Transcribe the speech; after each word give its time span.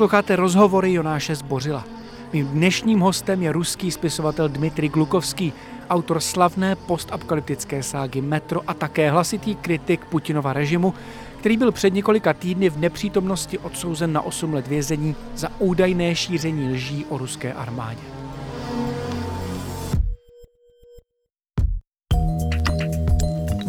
Posloucháte 0.00 0.36
rozhovory 0.36 0.92
Jonáše 0.92 1.34
Zbořila. 1.34 1.84
Mým 2.32 2.46
dnešním 2.46 3.00
hostem 3.00 3.42
je 3.42 3.52
ruský 3.52 3.90
spisovatel 3.90 4.48
Dmitry 4.48 4.88
Glukovský, 4.88 5.52
autor 5.90 6.20
slavné 6.20 6.76
postapokalyptické 6.76 7.82
ságy 7.82 8.20
Metro 8.20 8.60
a 8.66 8.74
také 8.74 9.10
hlasitý 9.10 9.54
kritik 9.54 10.04
Putinova 10.04 10.52
režimu, 10.52 10.94
který 11.40 11.56
byl 11.56 11.72
před 11.72 11.94
několika 11.94 12.34
týdny 12.34 12.70
v 12.70 12.78
nepřítomnosti 12.78 13.58
odsouzen 13.58 14.12
na 14.12 14.20
8 14.22 14.54
let 14.54 14.68
vězení 14.68 15.16
za 15.36 15.48
údajné 15.58 16.14
šíření 16.14 16.72
lží 16.72 17.06
o 17.08 17.18
ruské 17.18 17.52
armádě. 17.52 18.19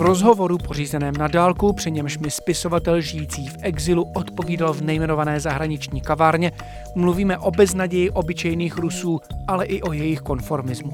V 0.01 0.03
rozhovoru 0.03 0.57
pořízeném 0.57 1.13
na 1.17 1.27
dálku, 1.27 1.73
při 1.73 1.91
němž 1.91 2.17
mi 2.17 2.31
spisovatel 2.31 3.02
žijící 3.02 3.47
v 3.47 3.57
exilu 3.61 4.11
odpovídal 4.16 4.73
v 4.73 4.81
nejmenované 4.81 5.39
zahraniční 5.39 6.02
kavárně, 6.02 6.52
mluvíme 6.95 7.38
o 7.38 7.52
beznaději 7.52 8.09
obyčejných 8.09 8.77
Rusů, 8.77 9.21
ale 9.47 9.66
i 9.66 9.81
o 9.81 9.93
jejich 9.93 10.19
konformismu. 10.19 10.91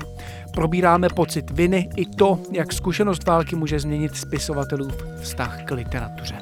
Probíráme 0.53 1.09
pocit 1.09 1.51
viny 1.51 1.89
i 1.95 2.05
to, 2.05 2.39
jak 2.51 2.73
zkušenost 2.73 3.27
války 3.27 3.55
může 3.55 3.79
změnit 3.79 4.15
spisovatelův 4.15 5.05
vztah 5.21 5.63
k 5.63 5.71
literatuře. 5.71 6.35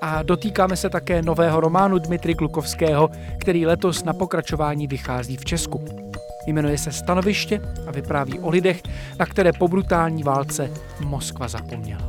A 0.00 0.22
dotýkáme 0.22 0.76
se 0.76 0.90
také 0.90 1.22
nového 1.22 1.60
románu 1.60 1.98
Dmitry 1.98 2.34
Glukovského, 2.34 3.10
který 3.38 3.66
letos 3.66 4.04
na 4.04 4.12
pokračování 4.12 4.86
vychází 4.86 5.36
v 5.36 5.44
Česku. 5.44 6.03
Jmenuje 6.46 6.78
se 6.78 6.92
Stanoviště 6.92 7.60
a 7.86 7.90
vypráví 7.90 8.40
o 8.40 8.50
lidech, 8.50 8.82
na 9.18 9.26
které 9.26 9.52
po 9.52 9.68
brutální 9.68 10.22
válce 10.22 10.70
Moskva 11.00 11.48
zapomněla. 11.48 12.08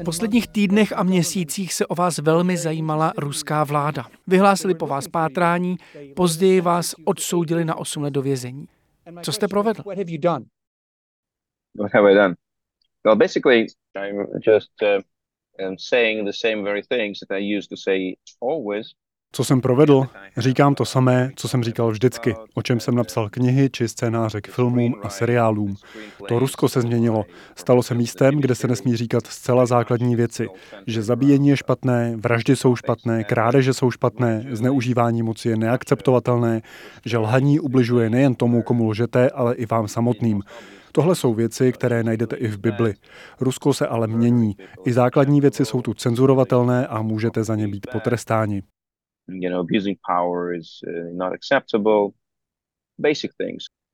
V 0.00 0.04
posledních 0.04 0.48
týdnech 0.48 0.92
a 0.92 1.02
měsících 1.02 1.74
se 1.74 1.86
o 1.86 1.94
vás 1.94 2.18
velmi 2.18 2.56
zajímala 2.56 3.12
ruská 3.16 3.64
vláda. 3.64 4.06
Vyhlásili 4.26 4.74
po 4.74 4.86
vás 4.86 5.08
pátrání, 5.08 5.76
později 6.16 6.60
vás 6.60 6.94
odsoudili 7.04 7.64
na 7.64 7.74
8 7.74 8.02
let 8.02 8.10
do 8.10 8.22
vězení. 8.22 8.68
Co 9.22 9.32
jste 9.32 9.48
provedl? 9.48 9.82
What 9.86 9.98
have 9.98 10.12
I 10.12 10.18
done? 12.14 12.34
Well, 13.04 13.16
basically, 13.16 13.66
I'm 13.96 14.26
just 14.40 14.70
uh, 14.82 15.00
um, 15.64 15.76
saying 15.78 16.26
the 16.26 16.32
same 16.32 16.64
very 16.64 16.82
things 16.82 17.18
that 17.20 17.30
I 17.30 17.56
used 17.56 17.68
to 17.70 17.76
say 17.76 18.16
always. 18.40 18.86
Co 19.32 19.44
jsem 19.44 19.60
provedl? 19.60 20.06
Říkám 20.36 20.74
to 20.74 20.84
samé, 20.84 21.30
co 21.36 21.48
jsem 21.48 21.64
říkal 21.64 21.90
vždycky, 21.90 22.34
o 22.54 22.62
čem 22.62 22.80
jsem 22.80 22.94
napsal 22.94 23.28
knihy 23.28 23.70
či 23.70 23.88
scénáře 23.88 24.40
k 24.40 24.48
filmům 24.48 24.94
a 25.02 25.08
seriálům. 25.08 25.76
To 26.28 26.38
Rusko 26.38 26.68
se 26.68 26.80
změnilo. 26.80 27.24
Stalo 27.56 27.82
se 27.82 27.94
místem, 27.94 28.40
kde 28.40 28.54
se 28.54 28.68
nesmí 28.68 28.96
říkat 28.96 29.26
zcela 29.26 29.66
základní 29.66 30.16
věci. 30.16 30.48
Že 30.86 31.02
zabíjení 31.02 31.48
je 31.48 31.56
špatné, 31.56 32.14
vraždy 32.16 32.56
jsou 32.56 32.76
špatné, 32.76 33.24
krádeže 33.24 33.74
jsou 33.74 33.90
špatné, 33.90 34.46
zneužívání 34.50 35.22
moci 35.22 35.48
je 35.48 35.56
neakceptovatelné, 35.56 36.62
že 37.04 37.18
lhaní 37.18 37.60
ubližuje 37.60 38.10
nejen 38.10 38.34
tomu, 38.34 38.62
komu 38.62 38.90
lžete, 38.90 39.30
ale 39.30 39.54
i 39.54 39.66
vám 39.66 39.88
samotným. 39.88 40.42
Tohle 40.92 41.14
jsou 41.14 41.34
věci, 41.34 41.72
které 41.72 42.02
najdete 42.02 42.36
i 42.36 42.48
v 42.48 42.58
Bibli. 42.58 42.94
Rusko 43.40 43.74
se 43.74 43.86
ale 43.86 44.06
mění. 44.06 44.56
I 44.86 44.92
základní 44.92 45.40
věci 45.40 45.64
jsou 45.64 45.82
tu 45.82 45.94
cenzurovatelné 45.94 46.86
a 46.86 47.02
můžete 47.02 47.44
za 47.44 47.56
ně 47.56 47.68
být 47.68 47.86
potrestáni. 47.92 48.62
Uh. 48.62 49.64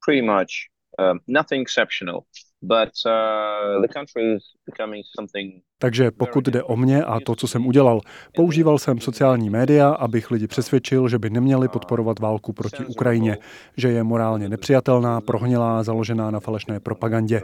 Pretty 0.07 0.23
much 0.23 0.53
uh, 0.99 1.19
nothing 1.27 1.63
exceptional. 1.63 2.25
But 2.63 2.93
uh, 3.07 3.83
the 3.83 3.89
country 3.89 4.35
is 4.37 4.43
becoming 4.67 5.05
something 5.17 5.63
takže 5.85 6.11
pokud 6.11 6.45
jde 6.45 6.63
o 6.63 6.77
mě 6.77 7.05
a 7.05 7.21
to, 7.21 7.37
co 7.37 7.49
jsem 7.49 7.67
udělal, 7.67 8.01
používal 8.37 8.79
jsem 8.79 9.01
sociální 9.01 9.51
média, 9.51 9.91
abych 9.91 10.31
lidi 10.31 10.47
přesvědčil, 10.47 11.09
že 11.09 11.19
by 11.19 11.31
neměli 11.31 11.69
podporovat 11.69 12.19
válku 12.19 12.53
proti 12.53 12.85
Ukrajině, 12.85 13.39
že 13.77 13.89
je 13.89 14.03
morálně 14.03 14.49
nepřijatelná, 14.49 15.21
prohnilá, 15.21 15.83
založená 15.83 16.31
na 16.31 16.41
falešné 16.41 16.81
propagandě. 16.81 17.43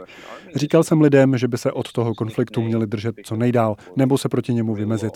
Říkal 0.55 0.83
jsem 0.83 1.01
lidem, 1.01 1.37
že 1.37 1.47
by 1.47 1.57
se 1.57 1.71
od 1.71 1.91
toho 1.91 2.15
konfliktu 2.15 2.61
měli 2.61 2.87
držet 2.87 3.15
co 3.23 3.35
nejdál, 3.35 3.75
nebo 3.95 4.17
se 4.17 4.29
proti 4.29 4.53
němu 4.53 4.75
vymezit. 4.75 5.13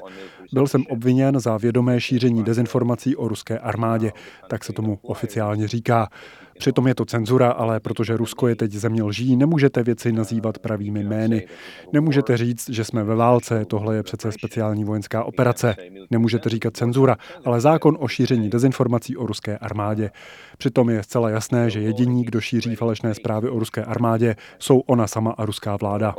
Byl 0.54 0.68
jsem 0.68 0.84
obviněn 0.90 1.40
za 1.40 1.58
vědomé 1.58 2.02
šíření 2.02 2.44
dezinformací 2.44 3.16
o 3.16 3.28
ruské 3.28 3.60
armádě, 3.60 4.12
tak 4.50 4.64
se 4.64 4.74
tomu 4.74 5.00
oficiálně 5.02 5.68
říká. 5.68 6.10
Přitom 6.58 6.88
je 6.88 6.96
to 6.96 7.06
cenzura, 7.06 7.52
ale 7.52 7.80
protože 7.80 8.18
Rusko 8.18 8.48
je 8.48 8.56
teď 8.56 8.72
země 8.72 9.04
lží, 9.04 9.36
nemůžete 9.36 9.84
věci 9.84 10.12
nazývat 10.12 10.60
pravými 10.60 11.04
jmény. 11.04 11.48
Nemůžete 11.94 12.38
říct, 12.38 12.70
že 12.70 12.84
jsme 12.84 13.04
ve 13.04 13.15
válce, 13.16 13.66
tohle 13.66 13.96
je 13.96 14.04
přece 14.04 14.32
speciální 14.32 14.84
vojenská 14.84 15.24
operace. 15.24 15.76
Nemůžete 16.12 16.50
říkat 16.50 16.78
cenzura, 16.78 17.18
ale 17.46 17.62
zákon 17.62 17.98
o 18.00 18.08
šíření 18.08 18.50
dezinformací 18.50 19.18
o 19.18 19.26
ruské 19.26 19.58
armádě. 19.58 20.12
Přitom 20.58 20.90
je 20.90 21.04
zcela 21.04 21.30
jasné, 21.30 21.70
že 21.70 21.82
jediní, 21.82 22.24
kdo 22.24 22.42
šíří 22.42 22.76
falešné 22.76 23.14
zprávy 23.14 23.50
o 23.50 23.60
ruské 23.60 23.84
armádě, 23.84 24.36
jsou 24.60 24.80
ona 24.80 25.08
sama 25.08 25.32
a 25.32 25.46
ruská 25.46 25.78
vláda. 25.78 26.16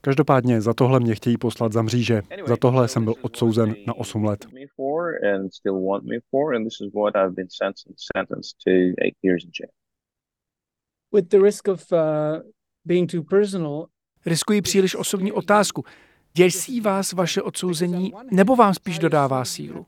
Každopádně 0.00 0.60
za 0.60 0.74
tohle 0.74 1.00
mě 1.00 1.14
chtějí 1.14 1.36
poslat 1.38 1.72
za 1.72 1.82
mříže. 1.82 2.22
Za 2.46 2.56
tohle 2.56 2.88
jsem 2.88 3.04
byl 3.04 3.14
odsouzen 3.22 3.74
na 3.86 3.94
8 3.94 4.24
let. 4.24 4.46
With 11.14 11.28
the 11.28 11.38
risk 11.38 11.68
of 11.68 11.92
uh, 11.92 11.98
being 12.84 13.10
too 13.10 13.22
personal, 13.22 13.86
Riskuji 14.26 14.62
příliš 14.62 14.94
osobní 14.94 15.32
otázku. 15.32 15.84
Děsí 16.36 16.80
vás 16.80 17.12
vaše 17.12 17.42
odsouzení 17.42 18.12
nebo 18.30 18.56
vám 18.56 18.74
spíš 18.74 18.98
dodává 18.98 19.44
sílu? 19.44 19.86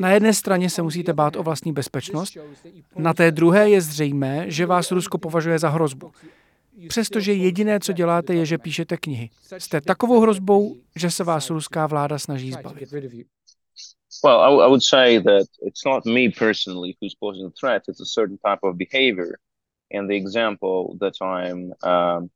Na 0.00 0.10
jedné 0.10 0.34
straně 0.34 0.70
se 0.70 0.82
musíte 0.82 1.12
bát 1.12 1.36
o 1.36 1.42
vlastní 1.42 1.72
bezpečnost, 1.72 2.36
na 2.96 3.14
té 3.14 3.30
druhé 3.30 3.70
je 3.70 3.80
zřejmé, 3.80 4.50
že 4.50 4.66
vás 4.66 4.90
Rusko 4.90 5.18
považuje 5.18 5.58
za 5.58 5.68
hrozbu. 5.68 6.12
Přestože 6.88 7.32
jediné, 7.32 7.80
co 7.80 7.92
děláte, 7.92 8.34
je, 8.34 8.46
že 8.46 8.58
píšete 8.58 8.96
knihy. 8.96 9.30
Jste 9.58 9.80
takovou 9.80 10.20
hrozbou, 10.20 10.76
že 10.96 11.10
se 11.10 11.24
vás 11.24 11.50
ruská 11.50 11.86
vláda 11.86 12.18
snaží 12.18 12.52
zbavit. 12.52 12.92
Well, 14.24 14.40
I, 14.40 14.64
I 14.64 14.68
would 14.68 14.84
say 14.84 15.22
that 15.22 15.46
it's 15.66 15.84
not 15.84 16.06
me 16.06 16.28
personally 16.38 16.94
who's 17.02 17.14
posing 17.14 17.46
a 17.46 17.52
threat. 17.60 17.82
It's 17.88 18.00
a 18.00 18.04
certain 18.04 18.36
type 18.36 18.60
of 18.62 18.76
behavior, 18.76 19.38
and 19.94 20.10
the 20.10 20.16
example 20.16 20.96
that 21.00 21.14
I'm 21.22 21.72
um, 21.82 22.30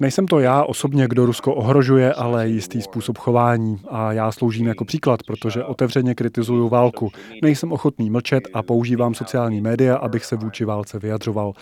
Nejsem 0.00 0.26
to 0.26 0.40
já 0.40 0.64
osobně, 0.64 1.08
kdo 1.08 1.26
Rusko 1.26 1.54
ohrožuje, 1.54 2.14
ale 2.14 2.48
jistý 2.48 2.82
způsob 2.82 3.18
chování. 3.18 3.76
A 3.88 4.12
já 4.12 4.32
sloužím 4.32 4.66
jako 4.66 4.84
příklad, 4.84 5.22
protože 5.22 5.64
otevřeně 5.64 6.14
kritizuju 6.14 6.68
válku. 6.68 7.10
Nejsem 7.42 7.72
ochotný 7.72 8.10
mlčet 8.10 8.44
a 8.54 8.62
používám 8.62 9.14
sociální 9.14 9.60
média, 9.60 9.96
abych 9.96 10.24
se 10.24 10.36
vůči 10.36 10.64
válce 10.64 10.98
vyjadřoval. 10.98 11.52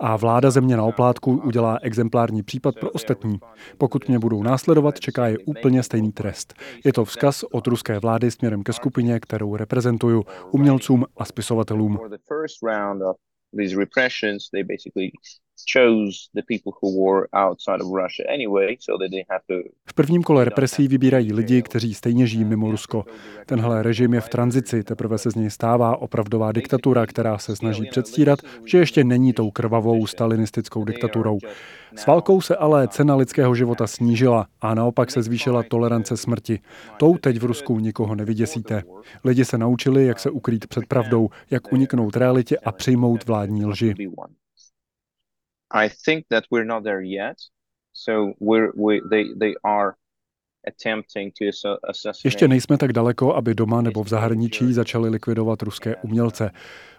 A 0.00 0.16
vláda 0.16 0.50
země 0.50 0.76
na 0.76 0.84
oplátku 0.84 1.40
udělá 1.44 1.78
exemplární 1.82 2.42
případ 2.42 2.74
pro 2.80 2.90
ostatní. 2.90 3.38
Pokud 3.78 4.08
mě 4.08 4.18
budou 4.18 4.42
následovat, 4.42 5.00
čeká 5.00 5.28
je 5.28 5.38
úplně 5.38 5.82
stejný 5.82 6.12
trest. 6.12 6.54
Je 6.84 6.92
to 6.92 7.04
vzkaz 7.04 7.44
od 7.52 7.66
ruské 7.66 7.98
vlády 7.98 8.30
směrem 8.30 8.62
ke 8.62 8.72
skupině, 8.72 9.20
kterou 9.20 9.56
reprezentuju, 9.56 10.24
umělcům 10.50 11.04
a 11.16 11.24
spisovatelům. 11.24 11.98
V 19.86 19.94
prvním 19.94 20.22
kole 20.22 20.44
represí 20.44 20.88
vybírají 20.88 21.32
lidi, 21.32 21.62
kteří 21.62 21.94
stejně 21.94 22.26
žijí 22.26 22.44
mimo 22.44 22.70
Rusko. 22.70 23.04
Tenhle 23.46 23.82
režim 23.82 24.14
je 24.14 24.20
v 24.20 24.28
tranzici, 24.28 24.82
teprve 24.84 25.18
se 25.18 25.30
z 25.30 25.34
něj 25.34 25.50
stává 25.50 25.96
opravdová 25.96 26.52
diktatura, 26.52 27.06
která 27.06 27.38
se 27.38 27.56
snaží 27.56 27.86
předstírat, 27.90 28.38
že 28.66 28.78
ještě 28.78 29.04
není 29.04 29.32
tou 29.32 29.50
krvavou 29.50 30.06
stalinistickou 30.06 30.84
diktaturou. 30.84 31.38
S 31.96 32.06
válkou 32.06 32.40
se 32.40 32.56
ale 32.56 32.88
cena 32.88 33.16
lidského 33.16 33.54
života 33.54 33.86
snížila 33.86 34.46
a 34.60 34.74
naopak 34.74 35.10
se 35.10 35.22
zvýšila 35.22 35.62
tolerance 35.62 36.16
smrti. 36.16 36.60
Tou 36.98 37.18
teď 37.18 37.38
v 37.38 37.44
Rusku 37.44 37.78
nikoho 37.78 38.14
nevyděsíte. 38.14 38.82
Lidi 39.24 39.44
se 39.44 39.58
naučili, 39.58 40.06
jak 40.06 40.18
se 40.18 40.30
ukrýt 40.30 40.66
před 40.66 40.86
pravdou, 40.86 41.28
jak 41.50 41.72
uniknout 41.72 42.16
realitě 42.16 42.58
a 42.58 42.72
přijmout 42.72 43.26
vládní 43.26 43.64
lži. 43.64 43.94
I 45.70 45.88
think 46.04 46.26
that 46.28 46.44
we're 46.50 46.66
not 46.66 46.84
there 46.84 47.02
yet. 47.02 47.36
So 47.92 48.32
we're, 48.40 48.72
we, 48.76 49.00
they, 49.10 49.24
they 49.38 49.54
are 49.64 49.94
ještě 52.24 52.48
nejsme 52.48 52.78
tak 52.78 52.92
daleko, 52.92 53.34
aby 53.34 53.54
doma 53.54 53.80
nebo 53.82 54.04
v 54.04 54.08
zahraničí 54.08 54.72
začali 54.72 55.08
likvidovat 55.08 55.62
ruské 55.62 55.96
umělce. 55.96 56.50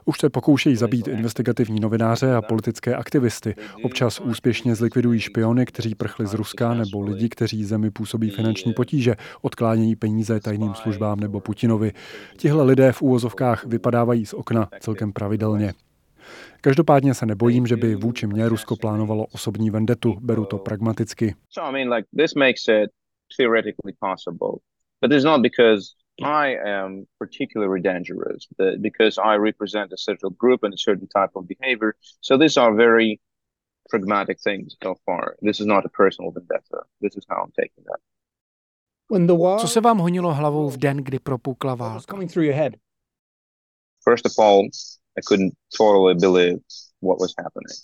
Už 0.06 0.20
se 0.20 0.30
pokoušejí 0.30 0.76
zabít 0.76 1.08
investigativní 1.08 1.80
novináře 1.80 2.36
a 2.36 2.42
politické 2.42 2.96
aktivisty. 2.96 3.56
Občas 3.84 4.20
úspěšně 4.20 4.76
zlikvidují 4.76 5.20
špiony, 5.20 5.66
kteří 5.66 5.96
prchli 5.96 6.28
z 6.28 6.34
Ruska, 6.34 6.74
nebo 6.74 7.02
lidi, 7.02 7.30
kteří 7.30 7.64
zemi 7.64 7.92
působí 7.92 8.30
finanční 8.30 8.74
potíže, 8.74 9.16
odklánějí 9.42 9.96
peníze 9.96 10.40
tajným 10.40 10.74
službám 10.74 11.20
nebo 11.20 11.40
Putinovi. 11.40 11.92
Tihle 12.38 12.64
lidé 12.64 12.92
v 12.92 13.02
úvozovkách 13.02 13.66
vypadávají 13.66 14.26
z 14.26 14.34
okna 14.34 14.70
celkem 14.80 15.14
pravidelně. 15.14 15.74
Každopádně 16.62 17.14
se 17.14 17.26
nebojím, 17.26 17.68
že 17.68 17.76
by 17.76 17.96
vůči 17.96 18.28
mně 18.28 18.50
Rusko 18.50 18.76
plánovalo 18.76 19.26
osobní 19.26 19.70
vendetu. 19.70 20.18
Beru 20.22 20.46
to 20.46 20.58
pragmaticky. 20.58 21.36
But 25.02 25.12
it's 25.12 25.24
not 25.24 25.42
because 25.42 25.96
I 26.24 26.58
am 26.58 27.04
particularly 27.18 27.82
dangerous, 27.82 28.48
because 28.78 29.18
I 29.18 29.38
represent 29.38 29.94
a 29.94 29.98
certain 29.98 30.36
group 30.40 30.64
and 30.64 30.74
a 30.74 30.78
certain 30.78 31.08
type 31.08 31.32
of 31.34 31.46
behavior. 31.48 31.94
So 32.22 32.38
these 32.38 32.60
are 32.60 32.76
very 32.76 33.20
pragmatic 33.90 34.38
things 34.44 34.76
so 34.84 34.96
far. 35.06 35.36
This 35.42 35.60
is 35.60 35.66
not 35.66 35.86
a 35.86 35.90
personal 35.90 36.32
vendetta. 36.32 36.86
This 37.02 37.18
is 37.18 37.26
how 37.30 37.44
I'm 37.44 37.52
taking 37.52 37.84
that. 37.86 38.00
Co 39.60 39.68
se 39.68 39.82
vám 39.82 39.98
honilo 39.98 40.34
hlavou 40.34 40.70
v 40.70 40.78
den, 40.78 40.98
kdy 40.98 41.20
propukla 41.20 41.76
válka? 41.76 42.18
First 44.04 44.26
of 44.26 44.32
all, 44.40 44.62
I 45.22 45.24
couldn't 45.28 45.54
totally 45.78 46.16
believe 46.16 46.60
what 47.02 47.20
was 47.20 47.34
happening. 47.38 47.78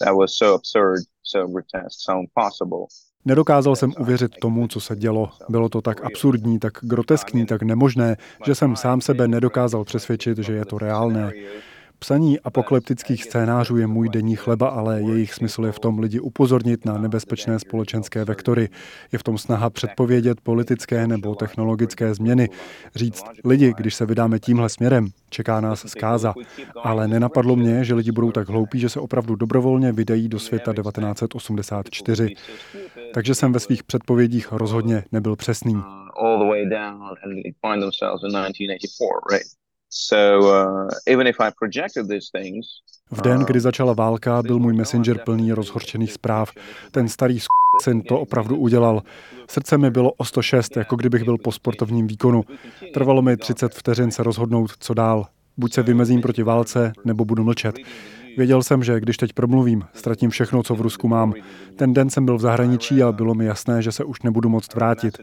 That 0.00 0.14
was 0.16 0.38
so 0.38 0.54
absurd, 0.54 1.00
so 1.22 1.48
grotesque, 1.48 2.00
so 2.00 2.20
impossible. 2.20 2.86
Nedokázal 3.24 3.76
jsem 3.76 3.92
uvěřit 4.00 4.32
tomu, 4.40 4.68
co 4.68 4.80
se 4.80 4.96
dělo. 4.96 5.30
Bylo 5.48 5.68
to 5.68 5.82
tak 5.82 6.04
absurdní, 6.04 6.58
tak 6.58 6.72
groteskní, 6.82 7.46
tak 7.46 7.62
nemožné, 7.62 8.16
že 8.46 8.54
jsem 8.54 8.76
sám 8.76 9.00
sebe 9.00 9.28
nedokázal 9.28 9.84
přesvědčit, 9.84 10.38
že 10.38 10.52
je 10.52 10.64
to 10.64 10.78
reálné. 10.78 11.32
Psaní 11.98 12.40
apokalyptických 12.40 13.24
scénářů 13.24 13.76
je 13.76 13.86
můj 13.86 14.08
denní 14.08 14.36
chleba, 14.36 14.68
ale 14.68 15.02
jejich 15.02 15.34
smysl 15.34 15.66
je 15.66 15.72
v 15.72 15.78
tom 15.78 15.98
lidi 15.98 16.20
upozornit 16.20 16.84
na 16.84 16.98
nebezpečné 16.98 17.58
společenské 17.58 18.24
vektory. 18.24 18.68
Je 19.12 19.18
v 19.18 19.22
tom 19.22 19.38
snaha 19.38 19.70
předpovědět 19.70 20.40
politické 20.40 21.06
nebo 21.06 21.34
technologické 21.34 22.14
změny. 22.14 22.48
Říct, 22.94 23.24
lidi, 23.44 23.74
když 23.76 23.94
se 23.94 24.06
vydáme 24.06 24.38
tímhle 24.38 24.68
směrem, 24.68 25.08
čeká 25.30 25.60
nás 25.60 25.86
zkáza. 25.86 26.34
Ale 26.82 27.08
nenapadlo 27.08 27.56
mě, 27.56 27.84
že 27.84 27.94
lidi 27.94 28.12
budou 28.12 28.32
tak 28.32 28.48
hloupí, 28.48 28.80
že 28.80 28.88
se 28.88 29.00
opravdu 29.00 29.36
dobrovolně 29.36 29.92
vydají 29.92 30.28
do 30.28 30.38
světa 30.38 30.74
1984. 30.74 32.34
Takže 33.14 33.34
jsem 33.34 33.52
ve 33.52 33.60
svých 33.60 33.82
předpovědích 33.82 34.52
rozhodně 34.52 35.04
nebyl 35.12 35.36
přesný. 35.36 35.74
All 36.20 36.38
the 36.38 36.48
way 36.48 36.66
down 36.66 37.02
and 37.02 37.42
find 37.42 37.80
themselves 37.80 38.22
in 38.22 38.30
1984, 38.30 39.10
right? 39.32 39.57
Uh, 43.12 43.18
v 43.18 43.20
den, 43.22 43.40
kdy 43.40 43.60
začala 43.60 43.92
válka, 43.92 44.42
byl 44.42 44.58
můj 44.58 44.72
messenger 44.72 45.18
plný 45.24 45.52
rozhorčených 45.52 46.12
zpráv. 46.12 46.52
Ten 46.90 47.08
starý 47.08 47.38
syn 47.82 48.02
to 48.02 48.20
opravdu 48.20 48.56
udělal. 48.56 49.02
Srdce 49.50 49.78
mi 49.78 49.90
bylo 49.90 50.12
o 50.12 50.24
106, 50.24 50.76
jako 50.76 50.96
kdybych 50.96 51.24
byl 51.24 51.38
po 51.38 51.52
sportovním 51.52 52.06
výkonu. 52.06 52.44
Trvalo 52.94 53.22
mi 53.22 53.36
30 53.36 53.74
vteřin 53.74 54.10
se 54.10 54.22
rozhodnout, 54.22 54.70
co 54.78 54.94
dál. 54.94 55.26
Buď 55.56 55.72
se 55.72 55.82
vymezím 55.82 56.20
proti 56.20 56.42
válce, 56.42 56.92
nebo 57.04 57.24
budu 57.24 57.44
mlčet. 57.44 57.78
Věděl 58.36 58.62
jsem, 58.62 58.84
že 58.84 59.00
když 59.00 59.16
teď 59.16 59.32
promluvím, 59.32 59.84
ztratím 59.94 60.30
všechno, 60.30 60.62
co 60.62 60.74
v 60.74 60.80
Rusku 60.80 61.08
mám. 61.08 61.34
Ten 61.76 61.94
den 61.94 62.10
jsem 62.10 62.24
byl 62.24 62.36
v 62.36 62.40
zahraničí 62.40 63.02
a 63.02 63.12
bylo 63.12 63.34
mi 63.34 63.44
jasné, 63.44 63.82
že 63.82 63.92
se 63.92 64.04
už 64.04 64.22
nebudu 64.22 64.48
moct 64.48 64.74
vrátit. 64.74 65.18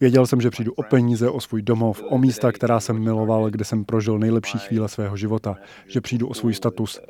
Věděl 0.00 0.26
jsem, 0.26 0.40
že 0.40 0.50
přijdu 0.50 0.72
o 0.72 0.82
peníze, 0.82 1.30
o 1.30 1.40
svůj 1.40 1.62
domov, 1.62 2.02
o 2.10 2.18
místa, 2.18 2.52
která 2.52 2.80
jsem 2.80 2.98
miloval, 2.98 3.50
kde 3.50 3.64
jsem 3.64 3.84
prožil 3.84 4.18
nejlepší 4.18 4.58
chvíle 4.58 4.88
svého 4.88 5.16
života, 5.16 5.56
že 5.86 6.00
přijdu 6.00 6.28
o 6.28 6.34
svůj 6.34 6.54
status. 6.54 7.00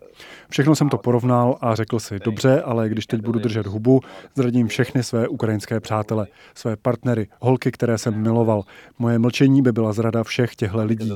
Všechno 0.51 0.77
jsem 0.77 0.89
to 0.89 0.99
porovnal 0.99 1.59
a 1.61 1.75
řekl 1.75 1.99
si, 1.99 2.19
dobře, 2.19 2.63
ale 2.63 2.89
když 2.89 3.07
teď 3.07 3.21
budu 3.21 3.39
držet 3.39 3.67
hubu, 3.67 4.01
zradím 4.35 4.69
všechny 4.69 5.03
své 5.03 5.29
ukrajinské 5.29 5.81
přátele, 5.81 6.27
své 6.55 6.77
partnery, 6.77 7.29
holky, 7.41 7.73
které 7.73 7.99
jsem 7.99 8.23
miloval. 8.23 8.63
Moje 8.99 9.19
mlčení 9.19 9.63
by 9.63 9.73
byla 9.73 9.93
zrada 9.93 10.23
všech 10.23 10.57
těchto 10.57 10.85
lidí. 10.85 11.11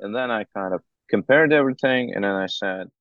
And 0.00 0.12
then 0.12 0.30
I 0.30 0.44
kind 0.44 0.74
of 0.74 0.82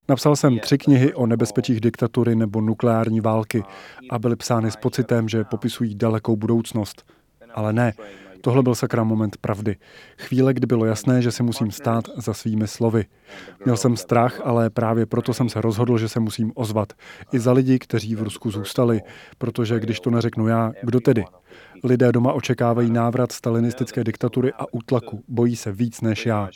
Napsal 0.09 0.35
jsem 0.35 0.59
tři 0.59 0.77
knihy 0.77 1.13
o 1.13 1.25
nebezpečích 1.25 1.79
diktatury 1.79 2.35
nebo 2.35 2.61
nukleární 2.61 3.21
války 3.21 3.63
a 4.09 4.19
byly 4.19 4.35
psány 4.35 4.71
s 4.71 4.75
pocitem, 4.75 5.29
že 5.29 5.43
popisují 5.43 5.95
dalekou 5.95 6.35
budoucnost. 6.35 7.11
Ale 7.53 7.73
ne, 7.73 7.93
tohle 8.41 8.63
byl 8.63 8.75
sakra 8.75 9.03
moment 9.03 9.37
pravdy. 9.37 9.75
Chvíle, 10.17 10.53
kdy 10.53 10.67
bylo 10.67 10.85
jasné, 10.85 11.21
že 11.21 11.31
si 11.31 11.43
musím 11.43 11.71
stát 11.71 12.05
za 12.17 12.33
svými 12.33 12.67
slovy. 12.67 13.05
Měl 13.65 13.77
jsem 13.77 13.97
strach, 13.97 14.41
ale 14.43 14.69
právě 14.69 15.05
proto 15.05 15.33
jsem 15.33 15.49
se 15.49 15.61
rozhodl, 15.61 15.97
že 15.97 16.09
se 16.09 16.19
musím 16.19 16.51
ozvat. 16.55 16.93
I 17.33 17.39
za 17.39 17.51
lidi, 17.51 17.79
kteří 17.79 18.15
v 18.15 18.21
Rusku 18.21 18.51
zůstali, 18.51 19.01
protože 19.37 19.79
když 19.79 19.99
to 19.99 20.09
neřeknu 20.09 20.47
já, 20.47 20.71
kdo 20.83 20.99
tedy? 20.99 21.25
Lidé 21.83 22.11
doma 22.11 22.33
očekávají 22.33 22.91
návrat 22.91 23.31
stalinistické 23.31 24.03
diktatury 24.03 24.53
a 24.53 24.65
útlaku. 24.71 25.23
Bojí 25.27 25.55
se 25.55 25.71
víc 25.71 26.01
než 26.01 26.25
já 26.25 26.49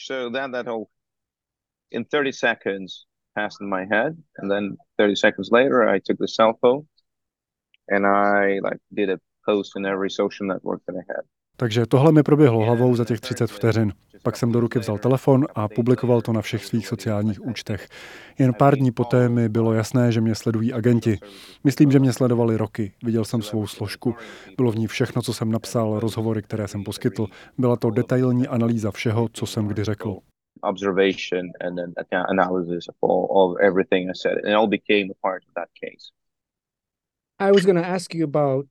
in 1.91 2.05
30 2.05 2.31
seconds 2.33 3.05
passed 3.35 3.61
in 3.61 3.69
my 3.69 3.85
head 3.91 4.15
and 4.37 4.51
then 4.51 4.77
30 4.97 5.15
seconds 5.15 5.49
later 5.51 5.95
I 5.95 5.99
took 5.99 6.17
the 6.17 6.27
cell 6.27 6.53
phone 6.61 6.83
and 7.87 8.05
I 8.05 8.59
like 8.63 8.79
did 8.91 9.09
a 9.09 9.17
post 9.45 9.71
in 9.77 9.85
every 9.85 10.09
social 10.09 10.47
network 10.47 10.81
that 10.85 10.95
I 10.95 11.03
had. 11.07 11.25
Takže 11.57 11.85
tohle 11.85 12.11
mi 12.11 12.23
proběhlo 12.23 12.65
hlavou 12.65 12.95
za 12.95 13.05
těch 13.05 13.19
30 13.19 13.51
vteřin. 13.51 13.93
Pak 14.23 14.37
jsem 14.37 14.51
do 14.51 14.59
ruky 14.59 14.79
vzal 14.79 14.97
telefon 14.97 15.45
a 15.55 15.67
publikoval 15.67 16.21
to 16.21 16.33
na 16.33 16.41
všech 16.41 16.65
svých 16.65 16.87
sociálních 16.87 17.45
účtech. 17.45 17.87
Jen 18.39 18.53
pár 18.53 18.75
dní 18.75 18.91
poté 18.91 19.29
mi 19.29 19.49
bylo 19.49 19.73
jasné, 19.73 20.11
že 20.11 20.21
mě 20.21 20.35
sledují 20.35 20.73
agenti. 20.73 21.17
Myslím, 21.63 21.91
že 21.91 21.99
mě 21.99 22.13
sledovali 22.13 22.57
roky. 22.57 22.93
Viděl 23.03 23.25
jsem 23.25 23.41
svou 23.41 23.67
složku. 23.67 24.15
Bylo 24.57 24.71
v 24.71 24.75
ní 24.75 24.87
všechno, 24.87 25.21
co 25.21 25.33
jsem 25.33 25.51
napsal, 25.51 25.99
rozhovory, 25.99 26.41
které 26.41 26.67
jsem 26.67 26.83
poskytl. 26.83 27.27
Byla 27.57 27.75
to 27.75 27.89
detailní 27.89 28.47
analýza 28.47 28.91
všeho, 28.91 29.29
co 29.33 29.45
jsem 29.45 29.67
kdy 29.67 29.83
řekl 29.83 30.17
observation 30.63 31.51
and 31.59 31.77
then 31.77 31.93
analysis 32.29 32.87
of 32.87 32.95
all 33.01 33.51
of 33.51 33.57
everything 33.61 34.09
I 34.09 34.13
said, 34.13 34.37
and 34.37 34.47
it 34.47 34.55
all 34.55 34.67
became 34.67 35.11
a 35.11 35.27
part 35.27 35.43
of 35.47 35.53
that 35.55 35.69
case. 35.73 36.11
I 37.39 37.51
was 37.51 37.65
going 37.65 37.81
to 37.83 37.87
ask 37.87 38.13
you 38.13 38.23
about 38.23 38.65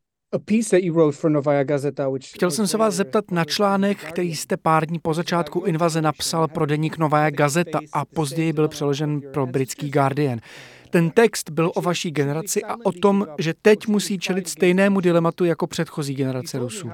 Chtěl 2.35 2.51
jsem 2.51 2.67
se 2.67 2.79
vás 2.79 2.95
zeptat 2.95 3.31
na 3.31 3.45
článek, 3.45 3.99
který 3.99 4.37
jste 4.37 4.57
pár 4.57 4.87
dní 4.87 4.99
po 4.99 5.15
začátku 5.15 5.61
invaze 5.61 6.03
napsal 6.03 6.49
pro 6.49 6.67
deník 6.67 6.99
Nová 6.99 7.31
Gazeta 7.31 7.79
a 7.93 8.05
později 8.05 8.53
byl 8.53 8.69
přeložen 8.69 9.21
pro 9.21 9.47
britský 9.47 9.91
Guardian. 9.91 10.39
Ten 10.91 11.11
text 11.11 11.51
byl 11.51 11.73
o 11.75 11.83
vaší 11.83 12.11
generaci 12.11 12.65
a 12.65 12.77
o 12.85 12.93
tom, 12.93 13.27
že 13.39 13.55
teď 13.63 13.87
musí 13.87 14.19
čelit 14.19 14.49
stejnému 14.49 15.01
dilematu 15.01 15.45
jako 15.45 15.67
předchozí 15.67 16.15
generace 16.15 16.59
Rusů. 16.59 16.91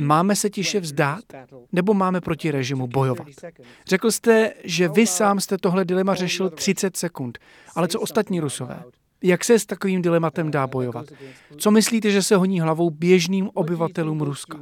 Máme 0.00 0.36
se 0.36 0.50
tiše 0.50 0.80
vzdát, 0.80 1.24
nebo 1.72 1.94
máme 1.94 2.20
proti 2.20 2.50
režimu 2.50 2.86
bojovat? 2.86 3.26
Řekl 3.86 4.10
jste, 4.10 4.54
že 4.64 4.88
vy 4.88 5.06
sám 5.06 5.40
jste 5.40 5.58
tohle 5.58 5.84
dilema 5.84 6.14
řešil 6.14 6.50
30 6.50 6.96
sekund, 6.96 7.38
ale 7.74 7.88
co 7.88 8.00
ostatní 8.00 8.40
rusové? 8.40 8.82
Jak 9.22 9.44
se 9.44 9.58
s 9.58 9.66
takovým 9.66 10.02
dilematem 10.02 10.50
dá 10.50 10.66
bojovat? 10.66 11.06
Co 11.58 11.70
myslíte, 11.70 12.10
že 12.10 12.22
se 12.22 12.36
honí 12.36 12.60
hlavou 12.60 12.90
běžným 12.90 13.50
obyvatelům 13.54 14.20
Ruska? 14.20 14.58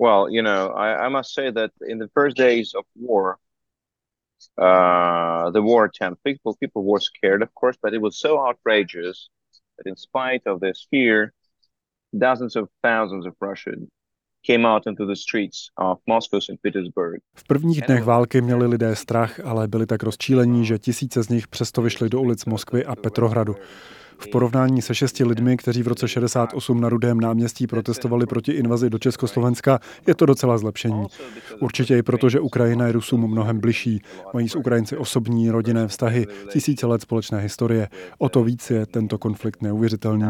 Well, 0.00 0.26
you 0.28 0.42
know, 0.42 0.76
I, 0.76 1.06
I 1.06 1.10
must 1.10 1.34
say 1.34 1.52
that 1.52 1.70
in 1.86 1.98
the 1.98 2.08
first 2.14 2.36
days 2.36 2.74
of 2.74 2.84
war, 3.08 3.36
uh, 4.58 5.52
the 5.52 5.60
war 5.60 5.84
attempt, 5.84 6.22
people 6.22 6.52
people 6.60 6.82
were 6.82 7.00
scared, 7.00 7.42
of 7.42 7.48
course, 7.60 7.78
but 7.82 7.94
it 7.94 8.02
was 8.02 8.18
so 8.18 8.38
outrageous 8.48 9.30
that 9.76 9.86
in 9.86 9.96
spite 9.96 10.50
of 10.50 10.60
this 10.60 10.86
fear, 10.90 11.30
dozens 12.12 12.56
of 12.56 12.68
thousands 12.82 13.26
of 13.26 13.34
Russian 13.40 13.88
came 14.46 14.68
out 14.68 14.86
into 14.86 15.06
the 15.06 15.16
streets 15.16 15.68
of 15.78 15.98
Moscow, 16.06 16.40
St. 16.40 16.60
Petersburg. 16.62 17.20
V 17.34 17.44
prvních 17.44 17.82
dnech 17.82 18.04
války 18.04 18.40
měli 18.40 18.66
lidé 18.66 18.96
strach, 18.96 19.40
ale 19.40 19.68
byli 19.68 19.86
tak 19.86 20.02
rozčílení, 20.02 20.66
že 20.66 20.78
tisíce 20.78 21.22
z 21.22 21.28
nich 21.28 21.48
přesto 21.48 21.82
vyšli 21.82 22.08
do 22.08 22.20
ulic 22.20 22.44
Moskvy 22.44 22.84
a 22.84 22.96
Petrohradu. 22.96 23.56
V 24.18 24.30
porovnání 24.30 24.82
se 24.82 24.94
šesti 24.94 25.24
lidmi, 25.24 25.56
kteří 25.56 25.82
v 25.82 25.88
roce 25.88 26.08
68 26.08 26.80
na 26.80 26.88
Rudém 26.88 27.20
náměstí 27.20 27.66
protestovali 27.66 28.26
proti 28.26 28.52
invazi 28.52 28.90
do 28.90 28.98
Československa, 28.98 29.78
je 30.06 30.14
to 30.14 30.26
docela 30.26 30.58
zlepšení. 30.58 31.06
Určitě 31.60 31.98
i 31.98 32.02
proto, 32.02 32.28
že 32.28 32.40
Ukrajina 32.40 32.86
je 32.86 32.92
Rusům 32.92 33.30
mnohem 33.30 33.60
bližší. 33.60 34.00
Mají 34.34 34.48
s 34.48 34.56
Ukrajinci 34.56 34.96
osobní, 34.96 35.50
rodinné 35.50 35.88
vztahy, 35.88 36.26
tisíce 36.52 36.86
let 36.86 37.02
společné 37.02 37.40
historie. 37.40 37.88
O 38.18 38.28
to 38.28 38.44
víc 38.44 38.70
je 38.70 38.86
tento 38.86 39.18
konflikt 39.18 39.62
neuvěřitelný. 39.62 40.24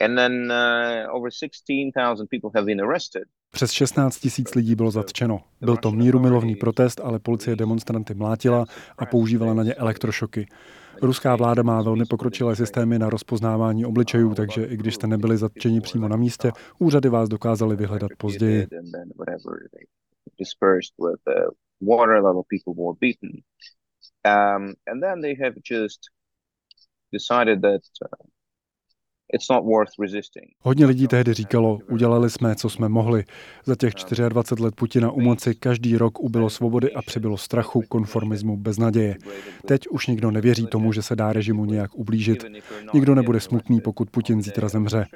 And 0.00 0.16
then 0.16 0.52
uh, 0.52 1.16
over 1.16 1.30
16,000 1.30 2.28
people 2.28 2.50
have 2.54 2.66
been 2.66 2.80
arrested. 2.80 3.24
Přes 3.50 3.70
16 3.70 4.18
tisíc 4.18 4.54
lidí 4.54 4.74
bylo 4.74 4.90
zatčeno. 4.90 5.40
Byl 5.60 5.76
to 5.76 5.90
mírumilovný 5.90 6.56
protest, 6.56 7.00
ale 7.00 7.18
policie 7.18 7.56
demonstranty 7.56 8.14
mlátila 8.14 8.64
a 8.98 9.06
používala 9.06 9.54
na 9.54 9.62
ně 9.62 9.74
elektrošoky. 9.74 10.46
Ruská 11.02 11.36
vláda 11.36 11.62
má 11.62 11.82
velmi 11.82 12.04
pokročilé 12.04 12.56
systémy 12.56 12.98
na 12.98 13.10
rozpoznávání 13.10 13.84
obličejů, 13.84 14.34
takže 14.34 14.64
i 14.64 14.76
když 14.76 14.94
jste 14.94 15.06
nebyli 15.06 15.36
zatčeni 15.36 15.80
přímo 15.80 16.08
na 16.08 16.16
místě, 16.16 16.52
úřady 16.78 17.08
vás 17.08 17.28
dokázaly 17.28 17.76
vyhledat 17.76 18.10
později. 18.18 18.66
Um, 24.26 24.74
have 25.34 25.54
just 25.70 26.00
decided 27.12 27.62
that 27.62 27.80
uh, 28.02 28.28
Hodně 30.60 30.86
lidí 30.86 31.08
tehdy 31.08 31.34
říkalo, 31.34 31.78
udělali 31.90 32.30
jsme, 32.30 32.54
co 32.54 32.70
jsme 32.70 32.88
mohli. 32.88 33.24
Za 33.64 33.76
těch 33.76 33.94
24 34.28 34.64
let 34.64 34.74
Putina 34.74 35.10
u 35.10 35.20
moci 35.20 35.54
každý 35.54 35.96
rok 35.96 36.20
ubylo 36.20 36.50
svobody 36.50 36.92
a 36.92 37.02
přibylo 37.02 37.36
strachu, 37.36 37.82
konformismu, 37.88 38.56
beznaděje. 38.56 39.16
Teď 39.66 39.88
už 39.88 40.06
nikdo 40.06 40.30
nevěří 40.30 40.66
tomu, 40.66 40.92
že 40.92 41.02
se 41.02 41.16
dá 41.16 41.32
režimu 41.32 41.64
nějak 41.64 41.94
ublížit. 41.94 42.44
Nikdo 42.94 43.14
nebude 43.14 43.40
smutný, 43.40 43.80
pokud 43.80 44.10
Putin 44.10 44.42
zítra 44.42 44.68
zemře 44.68 45.06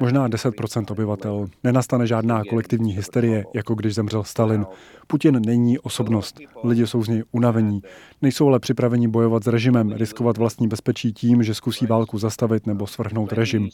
možná 0.00 0.28
10% 0.28 0.84
obyvatel. 0.92 1.46
Nenastane 1.64 2.06
žádná 2.06 2.42
kolektivní 2.50 2.92
hysterie, 2.92 3.44
jako 3.54 3.74
když 3.74 3.94
zemřel 3.94 4.24
Stalin. 4.24 4.66
Putin 5.06 5.40
není 5.46 5.78
osobnost. 5.78 6.40
Lidi 6.64 6.86
jsou 6.86 7.04
z 7.04 7.08
něj 7.08 7.22
unavení. 7.32 7.82
Nejsou 8.22 8.48
ale 8.48 8.60
připraveni 8.60 9.08
bojovat 9.08 9.44
s 9.44 9.46
režimem, 9.46 9.92
riskovat 9.92 10.36
vlastní 10.36 10.68
bezpečí 10.68 11.12
tím, 11.12 11.42
že 11.42 11.54
zkusí 11.54 11.86
válku 11.86 12.18
zastavit 12.18 12.66
nebo 12.66 12.86
svrhnout 12.86 13.32
režim. 13.32 13.68